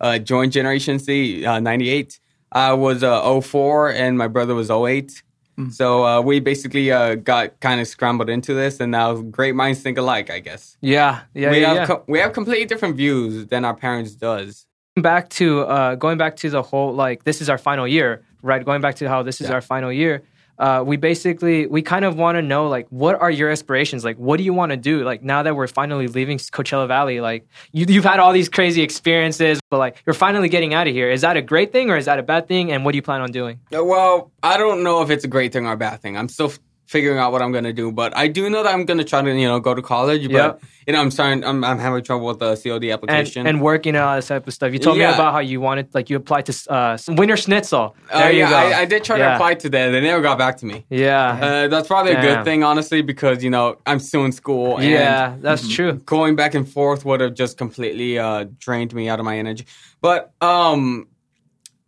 uh, 0.00 0.18
join 0.18 0.50
Generation 0.50 0.98
Z, 0.98 1.46
uh, 1.46 1.60
ninety 1.60 1.88
eight. 1.88 2.20
I 2.52 2.72
was 2.72 3.02
uh, 3.02 3.40
04 3.40 3.92
and 3.92 4.18
my 4.18 4.26
brother 4.28 4.54
was 4.54 4.70
08. 4.70 5.22
Mm. 5.58 5.72
So 5.72 6.04
uh, 6.04 6.20
we 6.20 6.40
basically 6.40 6.90
uh, 6.90 7.16
got 7.16 7.58
kind 7.60 7.80
of 7.80 7.86
scrambled 7.86 8.30
into 8.30 8.54
this, 8.54 8.80
and 8.80 8.92
now 8.92 9.16
great 9.16 9.54
minds 9.54 9.80
think 9.82 9.98
alike. 9.98 10.30
I 10.30 10.38
guess 10.40 10.76
yeah, 10.80 11.20
yeah, 11.34 11.50
we 11.50 11.60
yeah. 11.60 11.66
have 11.68 11.76
yeah. 11.76 11.86
co- 11.86 12.04
we 12.08 12.18
have 12.20 12.32
completely 12.32 12.64
different 12.66 12.96
views 12.96 13.46
than 13.46 13.64
our 13.64 13.74
parents 13.74 14.12
does. 14.14 14.66
back 14.96 15.28
to 15.30 15.60
uh, 15.62 15.94
going 15.96 16.18
back 16.18 16.36
to 16.36 16.50
the 16.50 16.62
whole 16.62 16.94
like 16.94 17.24
this 17.24 17.40
is 17.42 17.48
our 17.50 17.58
final 17.58 17.86
year, 17.86 18.22
right? 18.42 18.64
Going 18.64 18.80
back 18.80 18.94
to 18.96 19.08
how 19.08 19.22
this 19.22 19.40
is 19.40 19.48
Yeah. 19.48 19.54
our 19.56 19.60
final 19.60 19.92
year. 19.92 20.22
Uh, 20.60 20.82
we 20.86 20.98
basically 20.98 21.66
we 21.66 21.80
kind 21.80 22.04
of 22.04 22.16
want 22.16 22.36
to 22.36 22.42
know 22.42 22.68
like 22.68 22.86
what 22.90 23.18
are 23.18 23.30
your 23.30 23.48
aspirations? 23.50 24.04
Like 24.04 24.18
what 24.18 24.36
do 24.36 24.44
you 24.44 24.52
want 24.52 24.70
to 24.70 24.76
do? 24.76 25.02
Like 25.04 25.22
now 25.22 25.42
that 25.42 25.56
we're 25.56 25.66
finally 25.66 26.06
leaving 26.06 26.36
coachella 26.36 26.86
valley 26.86 27.22
like 27.22 27.48
you, 27.72 27.86
you've 27.88 28.04
had 28.04 28.20
all 28.20 28.32
these 28.34 28.50
crazy 28.50 28.82
experiences 28.82 29.58
but 29.70 29.78
like 29.78 30.02
you're 30.04 30.12
finally 30.12 30.50
getting 30.50 30.74
out 30.74 30.86
of 30.86 30.92
here. 30.92 31.10
Is 31.10 31.22
that 31.22 31.38
a 31.38 31.42
great 31.42 31.72
thing 31.72 31.90
or 31.90 31.96
is 31.96 32.04
that 32.04 32.18
a 32.18 32.22
bad 32.22 32.46
thing? 32.46 32.72
And 32.72 32.84
what 32.84 32.92
do 32.92 32.96
you 32.96 33.02
plan 33.02 33.22
on 33.22 33.32
doing? 33.32 33.58
Uh, 33.74 33.82
Well, 33.84 34.30
I 34.42 34.58
don't 34.58 34.82
know 34.82 35.00
if 35.02 35.08
it's 35.08 35.24
a 35.24 35.28
great 35.28 35.52
thing 35.54 35.66
or 35.66 35.72
a 35.72 35.76
bad 35.78 36.02
thing. 36.02 36.16
I'm 36.18 36.28
still 36.28 36.52
figuring 36.90 37.18
out 37.20 37.30
what 37.30 37.40
I'm 37.40 37.52
gonna 37.52 37.72
do, 37.72 37.92
but 37.92 38.10
I 38.16 38.26
do 38.26 38.50
know 38.50 38.64
that 38.64 38.74
I'm 38.74 38.84
gonna 38.84 39.04
try 39.04 39.22
to 39.22 39.32
you 39.42 39.46
know 39.46 39.60
go 39.60 39.74
to 39.74 39.82
college. 39.82 40.24
But 40.26 40.32
Yep. 40.32 40.62
you 40.86 40.92
know, 40.92 41.00
I'm 41.00 41.10
starting. 41.12 41.44
I'm, 41.44 41.62
I'm 41.62 41.78
having 41.78 42.02
trouble 42.02 42.26
with 42.26 42.40
the 42.40 42.56
COD 42.56 42.90
application. 42.90 43.46
and 43.46 43.60
working 43.62 43.94
and 43.94 44.04
all 44.04 44.16
this 44.16 44.26
type 44.26 44.46
of 44.48 44.52
stuff 44.54 44.72
you 44.72 44.80
told 44.80 44.98
me 44.98 45.04
about 45.04 45.32
how 45.32 45.38
you 45.38 45.60
wanted 45.60 45.94
like 45.94 46.10
you 46.10 46.16
applied 46.16 46.46
to 46.46 46.52
uh, 46.72 46.96
Wienerschnitzel 47.18 47.94
Uh, 48.10 48.18
there 48.18 48.32
you 48.32 48.38
yeah, 48.40 48.50
go 48.50 48.56
I, 48.56 48.80
I 48.80 48.84
did 48.86 49.04
try 49.04 49.18
to 49.18 49.34
apply 49.34 49.54
to 49.62 49.68
that. 49.70 49.90
They 49.90 50.00
never 50.00 50.20
got 50.20 50.36
back 50.36 50.56
to 50.58 50.66
me. 50.66 50.84
yeah 50.90 51.38
Uh, 51.40 51.68
that's 51.68 51.86
probably 51.86 52.12
a 52.12 52.20
good 52.20 52.44
thing, 52.44 52.64
honestly, 52.64 53.02
because 53.02 53.44
you 53.44 53.50
know 53.50 53.76
I'm 53.86 54.00
still 54.00 54.24
in 54.24 54.32
school. 54.32 54.78
And 54.78 54.90
yeah 54.90 55.36
that's 55.40 55.68
true 55.76 55.92
Going 56.16 56.34
back 56.34 56.54
and 56.54 56.66
forth 56.68 57.04
would 57.04 57.20
have 57.20 57.34
just 57.34 57.56
completely 57.56 58.18
uh, 58.18 58.46
drained 58.58 58.92
me 58.94 59.08
out 59.08 59.18
of 59.20 59.24
my 59.24 59.38
energy. 59.38 59.64
But 60.00 60.32
um, 60.40 61.06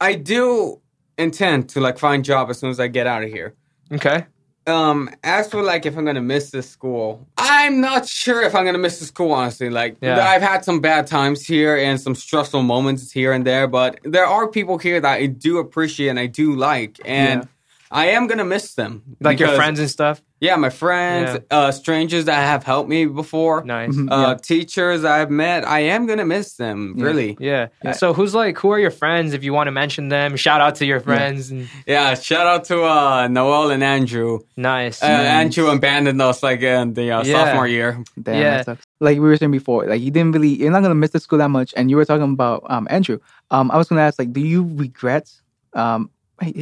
I 0.01 0.15
do 0.15 0.81
intend 1.19 1.71
to 1.71 1.81
like 1.81 1.99
find 1.99 2.25
job 2.25 2.51
as 2.51 2.59
soon 2.61 2.71
as 2.71 2.79
I 2.79 2.87
get 2.89 3.07
out 3.07 3.23
of 3.25 3.31
here. 3.31 3.55
okay 3.99 4.27
Um, 4.67 5.11
as 5.25 5.51
for 5.51 5.63
like 5.63 5.87
if 5.87 5.97
I'm 5.99 6.05
gonna 6.05 6.21
miss 6.21 6.51
this 6.51 6.71
school, 6.71 7.27
I'm 7.37 7.81
not 7.81 8.07
sure 8.07 8.43
if 8.43 8.55
I'm 8.55 8.65
gonna 8.65 8.79
miss 8.79 9.01
the 9.01 9.07
school. 9.07 9.33
Honestly, 9.33 9.71
like 9.71 9.97
Yeah. 10.01 10.25
I've 10.25 10.43
had 10.43 10.65
some 10.65 10.81
bad 10.81 11.07
times 11.07 11.45
here 11.45 11.77
and 11.77 12.01
some 12.01 12.15
stressful 12.15 12.63
moments 12.63 13.11
here 13.11 13.33
and 13.33 13.45
there, 13.45 13.67
but 13.67 13.99
there 14.05 14.27
are 14.27 14.47
people 14.47 14.79
here 14.79 15.01
that 15.01 15.13
I 15.15 15.27
do 15.27 15.59
appreciate 15.59 16.09
and 16.11 16.19
I 16.19 16.27
do 16.27 16.55
like, 16.55 16.99
and 17.05 17.49
I 17.93 18.07
am 18.17 18.27
gonna 18.27 18.45
miss 18.45 18.75
them. 18.75 19.03
Like 19.21 19.39
your 19.39 19.51
friends 19.55 19.79
and 19.79 19.89
stuff. 19.91 20.23
Yeah, 20.41 20.57
my 20.57 20.71
friends, 20.71 21.39
uh, 21.53 21.71
strangers 21.71 22.25
that 22.25 22.35
have 22.35 22.65
helped 22.65 22.89
me 22.89 23.07
before, 23.07 23.63
Nice. 23.65 23.97
Uh, 23.97 24.05
Yeah. 24.11 24.35
teachers 24.43 25.05
I've 25.05 25.31
met. 25.31 25.65
I 25.65 25.81
am 25.95 26.07
gonna 26.07 26.25
miss 26.25 26.55
them. 26.55 26.95
Yeah. 26.97 27.05
Really. 27.05 27.37
Yeah. 27.39 27.69
So 27.93 28.13
who's 28.13 28.35
like 28.35 28.59
who 28.59 28.71
are 28.71 28.79
your 28.79 28.91
friends 28.91 29.35
if 29.35 29.45
you 29.45 29.53
want 29.53 29.69
to 29.69 29.71
mention 29.73 30.09
them? 30.09 30.37
Shout 30.37 30.61
out 30.61 30.75
to 30.77 30.85
your 30.87 30.99
friends. 31.01 31.51
And, 31.53 31.69
Yeah. 31.87 32.15
Shout 32.15 32.47
out 32.47 32.65
to 32.65 32.83
uh, 32.83 33.29
Noel 33.29 33.71
and 33.71 33.85
Andrew. 33.85 34.41
nice. 34.57 35.01
Uh, 35.03 35.07
Andrew 35.07 35.69
abandoned 35.69 36.21
us 36.21 36.43
like 36.43 36.61
in 36.63 36.95
the 36.95 37.13
uh, 37.13 37.23
Yeah. 37.25 37.45
sophomore 37.45 37.69
year. 37.69 38.03
Damn, 38.21 38.35
Yeah. 38.35 38.51
that 38.57 38.65
sucks. 38.65 38.85
Like 39.01 39.17
we 39.19 39.29
were 39.29 39.37
saying 39.37 39.53
before, 39.53 39.87
like 39.87 40.01
you 40.01 40.11
didn't 40.11 40.33
really, 40.33 40.49
you're 40.61 40.73
not 40.73 40.83
gonna 40.83 40.95
miss 40.97 41.11
the 41.13 41.21
school 41.21 41.39
that 41.39 41.51
much. 41.51 41.73
And 41.77 41.89
you 41.91 41.97
were 41.97 42.05
talking 42.05 42.33
about 42.33 42.65
um 42.69 42.89
Andrew. 42.91 43.19
Um, 43.53 43.71
I 43.71 43.77
was 43.77 43.87
gonna 43.89 44.01
ask, 44.03 44.19
like, 44.19 44.33
do 44.33 44.41
you 44.41 44.69
regret 44.75 45.31
um 45.75 46.11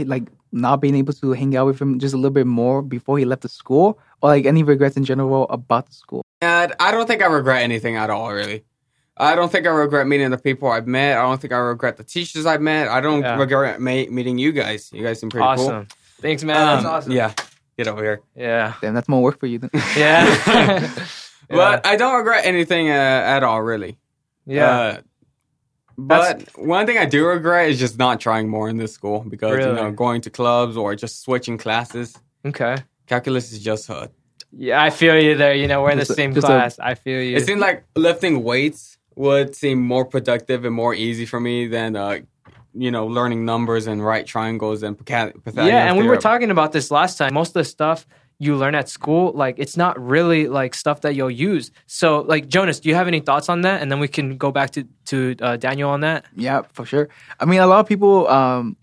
like 0.05 0.27
not 0.53 0.81
being 0.81 0.95
able 0.95 1.13
to 1.15 1.33
hang 1.33 1.57
out 1.57 1.67
with 1.67 1.81
him 1.81 1.99
just 1.99 2.15
a 2.15 2.17
little 2.17 2.31
bit 2.31 2.47
more 2.47 2.83
before 2.83 3.19
he 3.19 3.25
left 3.25 3.43
the 3.43 3.49
school, 3.49 3.99
or 4.23 4.31
like 4.31 4.47
any 4.47 4.63
regrets 4.63 4.97
in 4.97 5.05
general 5.05 5.47
about 5.51 5.87
the 5.87 5.93
school? 5.95 6.23
And 6.43 6.73
I 6.81 6.91
don't 6.91 7.07
think 7.07 7.23
I 7.23 7.27
regret 7.27 7.63
anything 7.63 7.97
at 7.97 8.11
all, 8.11 8.33
really. 8.33 8.65
I 9.17 9.35
don't 9.35 9.53
think 9.53 9.67
I 9.67 9.71
regret 9.71 10.07
meeting 10.07 10.31
the 10.31 10.39
people 10.39 10.71
I've 10.71 10.87
met. 10.87 11.19
I 11.19 11.23
don't 11.23 11.41
think 11.41 11.53
I 11.53 11.59
regret 11.59 11.99
the 11.99 12.05
teachers 12.05 12.47
I've 12.47 12.63
met. 12.63 12.89
I 12.89 13.01
don't 13.01 13.21
Yeah. 13.23 13.37
regret 13.37 13.79
ma- 13.81 14.07
meeting 14.11 14.39
you 14.39 14.51
guys. 14.53 14.91
You 14.93 15.03
guys 15.05 15.21
seem 15.21 15.29
pretty 15.29 15.45
cool. 15.57 15.67
awesome. 15.67 15.89
Thanks, 16.23 16.43
man. 16.43 16.57
cool. 16.57 16.67
That's 16.67 16.85
Um, 16.87 16.91
awesome. 16.93 17.13
Yeah. 17.13 17.33
Get 17.77 17.87
over 17.89 18.03
here. 18.03 18.21
Yeah. 18.35 18.75
Damn, 18.81 18.95
that's 18.95 19.09
more 19.09 19.23
work 19.23 19.39
for 19.39 19.47
you 19.47 19.59
then. 19.59 19.71
Yeah. 19.97 20.91
But 21.49 21.85
I 21.85 21.97
don't 21.97 22.15
regret 22.17 22.45
anything 22.47 22.91
uh, 22.91 22.93
at 22.93 23.43
all, 23.43 23.61
really. 23.61 23.99
yeah. 24.47 24.71
Uh, 24.71 24.97
but 26.07 26.49
one 26.57 26.87
thing 26.87 26.99
I 26.99 27.05
do 27.07 27.27
regret 27.27 27.71
is 27.71 27.79
just 27.79 27.99
not 27.99 28.21
trying 28.21 28.49
more 28.49 28.69
in 28.69 28.77
this 28.77 28.93
school 28.93 29.21
because 29.29 29.65
you 29.65 29.73
know 29.73 29.91
going 29.91 30.21
to 30.23 30.31
clubs 30.31 30.77
or 30.77 30.95
just 30.95 31.23
switching 31.23 31.59
classes. 31.59 32.19
okay. 32.45 32.77
Calculus 33.07 33.51
is 33.53 33.59
just 33.59 33.91
uh, 33.91 34.07
Yeah, 34.53 34.81
I 34.81 34.91
feel 34.91 35.21
you 35.21 35.35
there. 35.37 35.55
You 35.55 35.67
know, 35.67 35.83
we're 35.83 35.91
in 35.91 35.99
the 35.99 36.05
same 36.05 36.31
a- 36.37 36.41
class. 36.41 36.79
I 36.79 36.95
feel 36.95 37.21
you. 37.21 37.37
it 37.37 37.45
seemed 37.45 37.61
like 37.61 37.85
lifting 37.97 38.45
weights 38.45 38.99
would 39.17 39.57
seem 39.57 39.81
more 39.81 40.05
productive 40.05 40.65
and 40.65 40.75
more 40.75 40.95
easy 40.95 41.27
for 41.27 41.41
me 41.41 41.67
than 41.67 41.97
uh, 41.97 42.19
you 42.75 42.91
know 42.91 43.07
learning 43.07 43.45
numbers 43.45 43.87
and 43.87 44.05
right 44.05 44.27
triangles 44.27 44.83
and 44.83 44.97
Pythagorean 44.97 45.67
yeah, 45.67 45.89
and 45.89 45.99
we 45.99 46.07
were 46.07 46.17
talking 46.17 46.51
about 46.51 46.73
this 46.73 46.91
last 46.91 47.19
time. 47.19 47.35
Most 47.35 47.49
of 47.49 47.55
the 47.55 47.65
stuff 47.65 48.07
you 48.43 48.57
learn 48.57 48.75
at 48.75 48.89
school, 48.89 49.33
like 49.37 49.55
it's 49.59 49.77
not 49.77 50.01
really 50.01 50.49
like 50.49 50.75
stuff 50.75 51.03
that 51.03 51.15
you'll 51.15 51.31
use. 51.31 51.71
So, 51.87 52.23
like 52.23 52.49
Jonas, 52.49 52.81
do 52.81 52.89
you 52.89 52.95
have 52.97 53.07
any 53.07 53.21
thoughts 53.21 53.49
on 53.49 53.61
that? 53.63 53.83
And 53.83 53.93
then 53.93 54.01
we 54.01 54.09
can 54.09 54.37
go 54.39 54.51
back 54.51 54.71
to 54.73 54.85
to 55.13 55.37
uh, 55.41 55.57
Daniel 55.57 55.91
on 55.91 56.01
that. 56.01 56.25
Yeah, 56.35 56.63
for 56.73 56.85
sure. 56.87 57.09
I 57.39 57.45
mean, 57.45 57.61
a 57.61 57.67
lot 57.67 57.81
of 57.81 57.87
people 57.87 58.27
um, 58.29 58.77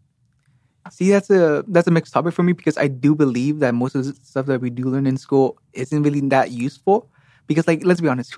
see 0.91 1.09
that's 1.09 1.29
a 1.29 1.65
that's 1.67 1.87
a 1.87 1.91
mixed 1.91 2.13
topic 2.13 2.33
for 2.33 2.43
me 2.43 2.53
because 2.53 2.77
I 2.77 2.87
do 2.87 3.15
believe 3.15 3.59
that 3.59 3.73
most 3.73 3.95
of 3.95 4.05
the 4.05 4.13
stuff 4.23 4.45
that 4.45 4.61
we 4.61 4.69
do 4.69 4.83
learn 4.85 5.07
in 5.07 5.17
school 5.17 5.57
isn't 5.73 6.03
really 6.03 6.21
that 6.29 6.51
useful. 6.51 7.09
Because, 7.47 7.65
like, 7.65 7.85
let's 7.85 8.01
be 8.01 8.09
honest, 8.09 8.33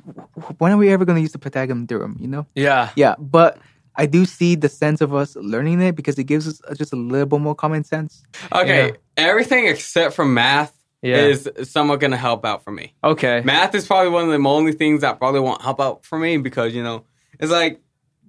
when 0.59 0.71
are 0.71 0.77
we 0.77 0.89
ever 0.93 1.03
going 1.03 1.15
to 1.15 1.21
use 1.21 1.31
the 1.31 1.39
Pythagorean 1.39 1.87
theorem? 1.87 2.15
You 2.19 2.27
know? 2.27 2.45
Yeah, 2.53 2.91
Yeah, 2.95 3.15
but 3.17 3.57
I 3.95 4.05
do 4.05 4.23
see 4.23 4.53
the 4.53 4.69
sense 4.69 5.01
of 5.01 5.15
us 5.15 5.35
learning 5.35 5.81
it 5.81 5.95
because 5.95 6.19
it 6.19 6.25
gives 6.25 6.47
us 6.47 6.61
just 6.77 6.93
a 6.93 6.95
little 6.95 7.25
bit 7.25 7.39
more 7.41 7.55
common 7.55 7.83
sense. 7.83 8.23
Okay, 8.53 8.89
Yeah. 8.89 8.95
everything 9.17 9.65
except 9.65 10.13
for 10.13 10.25
math 10.25 10.78
Yeah. 11.01 11.17
is 11.17 11.49
somewhat 11.63 11.99
going 12.01 12.11
to 12.11 12.17
help 12.17 12.45
out 12.45 12.63
for 12.63 12.71
me. 12.71 12.93
Okay. 13.03 13.41
Math 13.45 13.73
is 13.75 13.87
probably 13.87 14.09
one 14.11 14.25
of 14.25 14.29
the 14.41 14.49
only 14.49 14.73
things 14.73 15.01
that 15.01 15.17
probably 15.19 15.39
won't 15.39 15.61
help 15.61 15.79
out 15.79 16.03
for 16.05 16.19
me 16.19 16.37
because 16.37 16.75
you 16.75 16.83
know 16.83 17.05
it's 17.39 17.51
like 17.51 17.79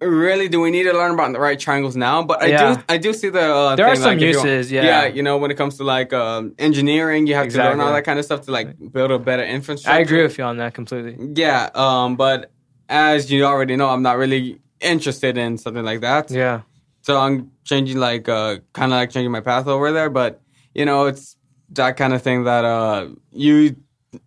really 0.01 0.49
do 0.49 0.61
we 0.61 0.71
need 0.71 0.85
to 0.85 0.93
learn 0.93 1.13
about 1.13 1.33
the 1.33 1.41
right 1.41 1.59
triangles 1.59 1.95
now? 1.97 2.23
But 2.23 2.43
I 2.43 2.47
Yeah. 2.47 2.75
do 2.77 2.83
I 2.89 2.97
do 2.97 3.13
see 3.13 3.29
the 3.29 3.43
uh, 3.43 3.77
There 3.77 3.87
are 3.87 3.95
thing, 3.95 4.03
some 4.03 4.13
like, 4.19 4.23
if 4.23 4.37
uses, 4.37 4.73
yeah. 4.73 4.83
yeah. 4.85 5.07
You 5.07 5.23
know 5.23 5.37
when 5.39 5.51
it 5.51 5.57
comes 5.57 5.77
to 5.79 5.85
like 5.85 6.13
um, 6.13 6.55
engineering, 6.59 7.27
you 7.27 7.35
have 7.35 7.49
to 7.49 7.59
learn 7.59 7.81
all 7.81 7.93
that 7.93 8.05
kind 8.05 8.19
of 8.19 8.25
stuff 8.25 8.43
to 8.47 8.51
like 8.53 8.69
build 8.93 9.11
a 9.11 9.19
better 9.19 9.45
infrastructure. 9.45 9.99
I 9.99 10.01
agree 10.01 10.23
with 10.23 10.39
you 10.39 10.45
on 10.45 10.57
that 10.59 10.73
completely. 10.75 11.17
Yeah, 11.35 11.71
um, 11.75 12.17
but 12.17 12.51
as 12.89 13.31
you 13.31 13.45
already 13.45 13.77
know, 13.77 13.89
I'm 13.89 14.03
not 14.03 14.17
really 14.17 14.61
interested 14.81 15.37
in 15.37 15.59
something 15.59 15.85
like 15.85 16.01
that. 16.01 16.31
Yeah. 16.31 16.63
So 17.03 17.19
I'm 17.19 17.51
changing 17.65 17.99
like 17.99 18.29
uh 18.29 18.59
kind 18.73 18.93
of 18.93 18.97
like 18.97 19.11
changing 19.11 19.33
my 19.33 19.41
path 19.41 19.67
over 19.67 19.93
there, 19.93 20.09
but 20.09 20.41
you 20.75 20.85
know, 20.85 21.07
it's 21.07 21.37
that 21.71 21.97
kind 21.97 22.13
of 22.13 22.23
thing 22.23 22.45
that 22.45 22.65
uh 22.65 23.09
you 23.33 23.77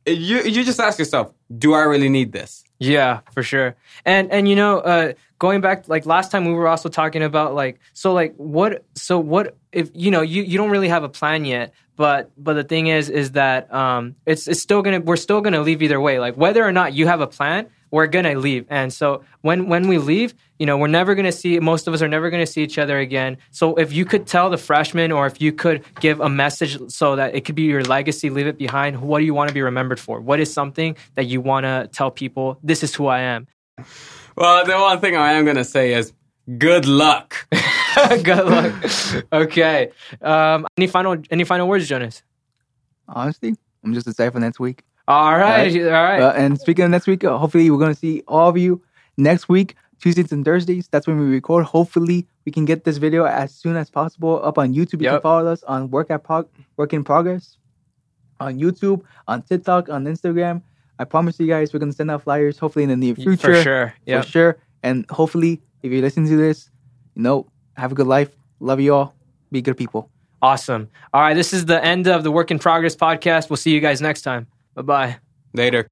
you 0.05 0.41
you 0.41 0.63
just 0.63 0.79
ask 0.79 0.97
yourself, 0.97 1.33
do 1.57 1.73
I 1.73 1.83
really 1.83 2.09
need 2.09 2.31
this? 2.31 2.63
Yeah, 2.79 3.21
for 3.31 3.43
sure. 3.43 3.75
And 4.05 4.31
and 4.31 4.47
you 4.47 4.55
know, 4.55 4.79
uh 4.79 5.13
going 5.39 5.61
back 5.61 5.87
like 5.87 6.05
last 6.05 6.31
time 6.31 6.45
we 6.45 6.53
were 6.53 6.67
also 6.67 6.89
talking 6.89 7.23
about 7.23 7.53
like 7.53 7.79
so 7.93 8.13
like 8.13 8.33
what 8.35 8.85
so 8.95 9.19
what 9.19 9.57
if 9.71 9.89
you 9.93 10.11
know 10.11 10.21
you 10.21 10.43
you 10.43 10.57
don't 10.57 10.69
really 10.69 10.89
have 10.89 11.03
a 11.03 11.09
plan 11.09 11.45
yet, 11.45 11.73
but 11.95 12.31
but 12.37 12.53
the 12.53 12.63
thing 12.63 12.87
is 12.87 13.09
is 13.09 13.31
that 13.31 13.73
um 13.73 14.15
it's 14.25 14.47
it's 14.47 14.61
still 14.61 14.83
to 14.83 14.99
we're 14.99 15.15
still 15.15 15.41
to 15.41 15.61
leave 15.61 15.81
either 15.81 15.99
way. 15.99 16.19
Like 16.19 16.35
whether 16.35 16.63
or 16.63 16.71
not 16.71 16.93
you 16.93 17.07
have 17.07 17.21
a 17.21 17.27
plan, 17.27 17.69
we're 17.93 18.07
going 18.07 18.25
to 18.25 18.37
leave. 18.37 18.65
And 18.69 18.91
so 18.91 19.23
when 19.41 19.69
when 19.69 19.87
we 19.87 19.99
leave, 19.99 20.33
you 20.57 20.65
know, 20.65 20.77
we're 20.77 20.87
never 20.87 21.13
going 21.13 21.27
to 21.27 21.31
see 21.31 21.59
most 21.59 21.87
of 21.87 21.93
us 21.93 22.01
are 22.01 22.07
never 22.07 22.31
going 22.31 22.43
to 22.43 22.51
see 22.51 22.63
each 22.63 22.79
other 22.79 22.97
again. 22.97 23.37
So 23.51 23.75
if 23.75 23.93
you 23.93 24.03
could 24.03 24.25
tell 24.25 24.49
the 24.49 24.57
freshmen 24.57 25.11
or 25.11 25.27
if 25.27 25.39
you 25.39 25.53
could 25.53 25.83
give 25.99 26.19
a 26.19 26.27
message 26.27 26.79
so 26.91 27.15
that 27.15 27.35
it 27.35 27.45
could 27.45 27.53
be 27.53 27.63
your 27.63 27.83
legacy, 27.83 28.31
leave 28.31 28.47
it 28.47 28.57
behind, 28.57 28.99
what 28.99 29.19
do 29.19 29.25
you 29.25 29.35
want 29.35 29.49
to 29.49 29.53
be 29.53 29.61
remembered 29.61 29.99
for? 29.99 30.19
What 30.19 30.39
is 30.39 30.51
something 30.51 30.97
that 31.13 31.25
you 31.25 31.39
want 31.39 31.65
to 31.65 31.87
tell 31.93 32.09
people, 32.09 32.57
this 32.63 32.81
is 32.81 32.95
who 32.95 33.05
I 33.05 33.19
am? 33.19 33.45
Well, 34.35 34.65
the 34.65 34.75
one 34.75 34.99
thing 34.99 35.15
I 35.15 35.33
am 35.33 35.45
gonna 35.45 35.63
say 35.63 35.93
is 35.93 36.11
good 36.57 36.87
luck. 36.87 37.47
Good 38.23 38.45
luck. 38.45 38.73
okay. 39.31 39.91
Um, 40.19 40.65
any 40.77 40.87
final 40.87 41.15
any 41.29 41.43
final 41.43 41.67
words, 41.67 41.87
Jonas? 41.87 42.23
Honestly, 43.07 43.55
I'm 43.83 43.93
just 43.93 44.07
excited 44.07 44.31
for 44.33 44.39
next 44.39 44.59
week. 44.59 44.81
All 45.07 45.37
right. 45.37 45.75
All 45.75 45.89
right. 45.91 46.21
Uh, 46.21 46.33
and 46.35 46.59
speaking 46.59 46.85
of 46.85 46.91
next 46.91 47.07
week, 47.07 47.23
uh, 47.23 47.37
hopefully 47.37 47.69
we're 47.69 47.77
going 47.79 47.93
to 47.93 47.99
see 47.99 48.23
all 48.27 48.49
of 48.49 48.57
you 48.57 48.81
next 49.17 49.49
week, 49.49 49.75
Tuesdays 50.01 50.31
and 50.31 50.45
Thursdays. 50.45 50.87
That's 50.89 51.07
when 51.07 51.19
we 51.19 51.25
record. 51.25 51.65
Hopefully 51.65 52.27
we 52.45 52.51
can 52.51 52.65
get 52.65 52.83
this 52.85 52.97
video 52.97 53.25
as 53.25 53.53
soon 53.53 53.75
as 53.75 53.89
possible 53.89 54.43
up 54.43 54.57
on 54.57 54.73
YouTube. 54.73 55.01
You 55.01 55.09
can 55.09 55.21
follow 55.21 55.51
us 55.51 55.63
on 55.63 55.89
Work 55.91 56.09
at 56.11 56.23
Prog- 56.23 56.49
Work 56.77 56.93
in 56.93 57.03
Progress 57.03 57.57
on 58.39 58.59
YouTube, 58.59 59.01
on 59.27 59.41
TikTok, 59.41 59.89
on 59.89 60.05
Instagram. 60.05 60.61
I 60.99 61.05
promise 61.05 61.39
you 61.39 61.47
guys, 61.47 61.73
we're 61.73 61.79
going 61.79 61.91
to 61.91 61.95
send 61.95 62.11
out 62.11 62.23
flyers 62.23 62.57
hopefully 62.57 62.83
in 62.83 62.89
the 62.89 62.95
near 62.95 63.15
future. 63.15 63.55
For 63.55 63.61
sure. 63.63 63.93
Yeah. 64.05 64.21
For 64.21 64.27
sure. 64.27 64.57
And 64.83 65.05
hopefully, 65.09 65.61
if 65.81 65.91
you're 65.91 66.01
listening 66.01 66.27
to 66.29 66.37
this, 66.37 66.69
you 67.15 67.21
know, 67.23 67.47
have 67.77 67.91
a 67.91 67.95
good 67.95 68.07
life. 68.07 68.29
Love 68.59 68.79
you 68.79 68.93
all. 68.93 69.15
Be 69.51 69.61
good 69.61 69.77
people. 69.77 70.09
Awesome. 70.41 70.89
All 71.13 71.21
right. 71.21 71.33
This 71.35 71.53
is 71.53 71.65
the 71.65 71.83
end 71.83 72.07
of 72.07 72.23
the 72.23 72.31
Work 72.31 72.51
in 72.51 72.59
Progress 72.59 72.95
podcast. 72.95 73.49
We'll 73.49 73.57
see 73.57 73.71
you 73.71 73.79
guys 73.79 74.01
next 74.01 74.21
time. 74.23 74.47
Bye 74.75 74.81
bye. 74.83 75.19
Later. 75.53 75.89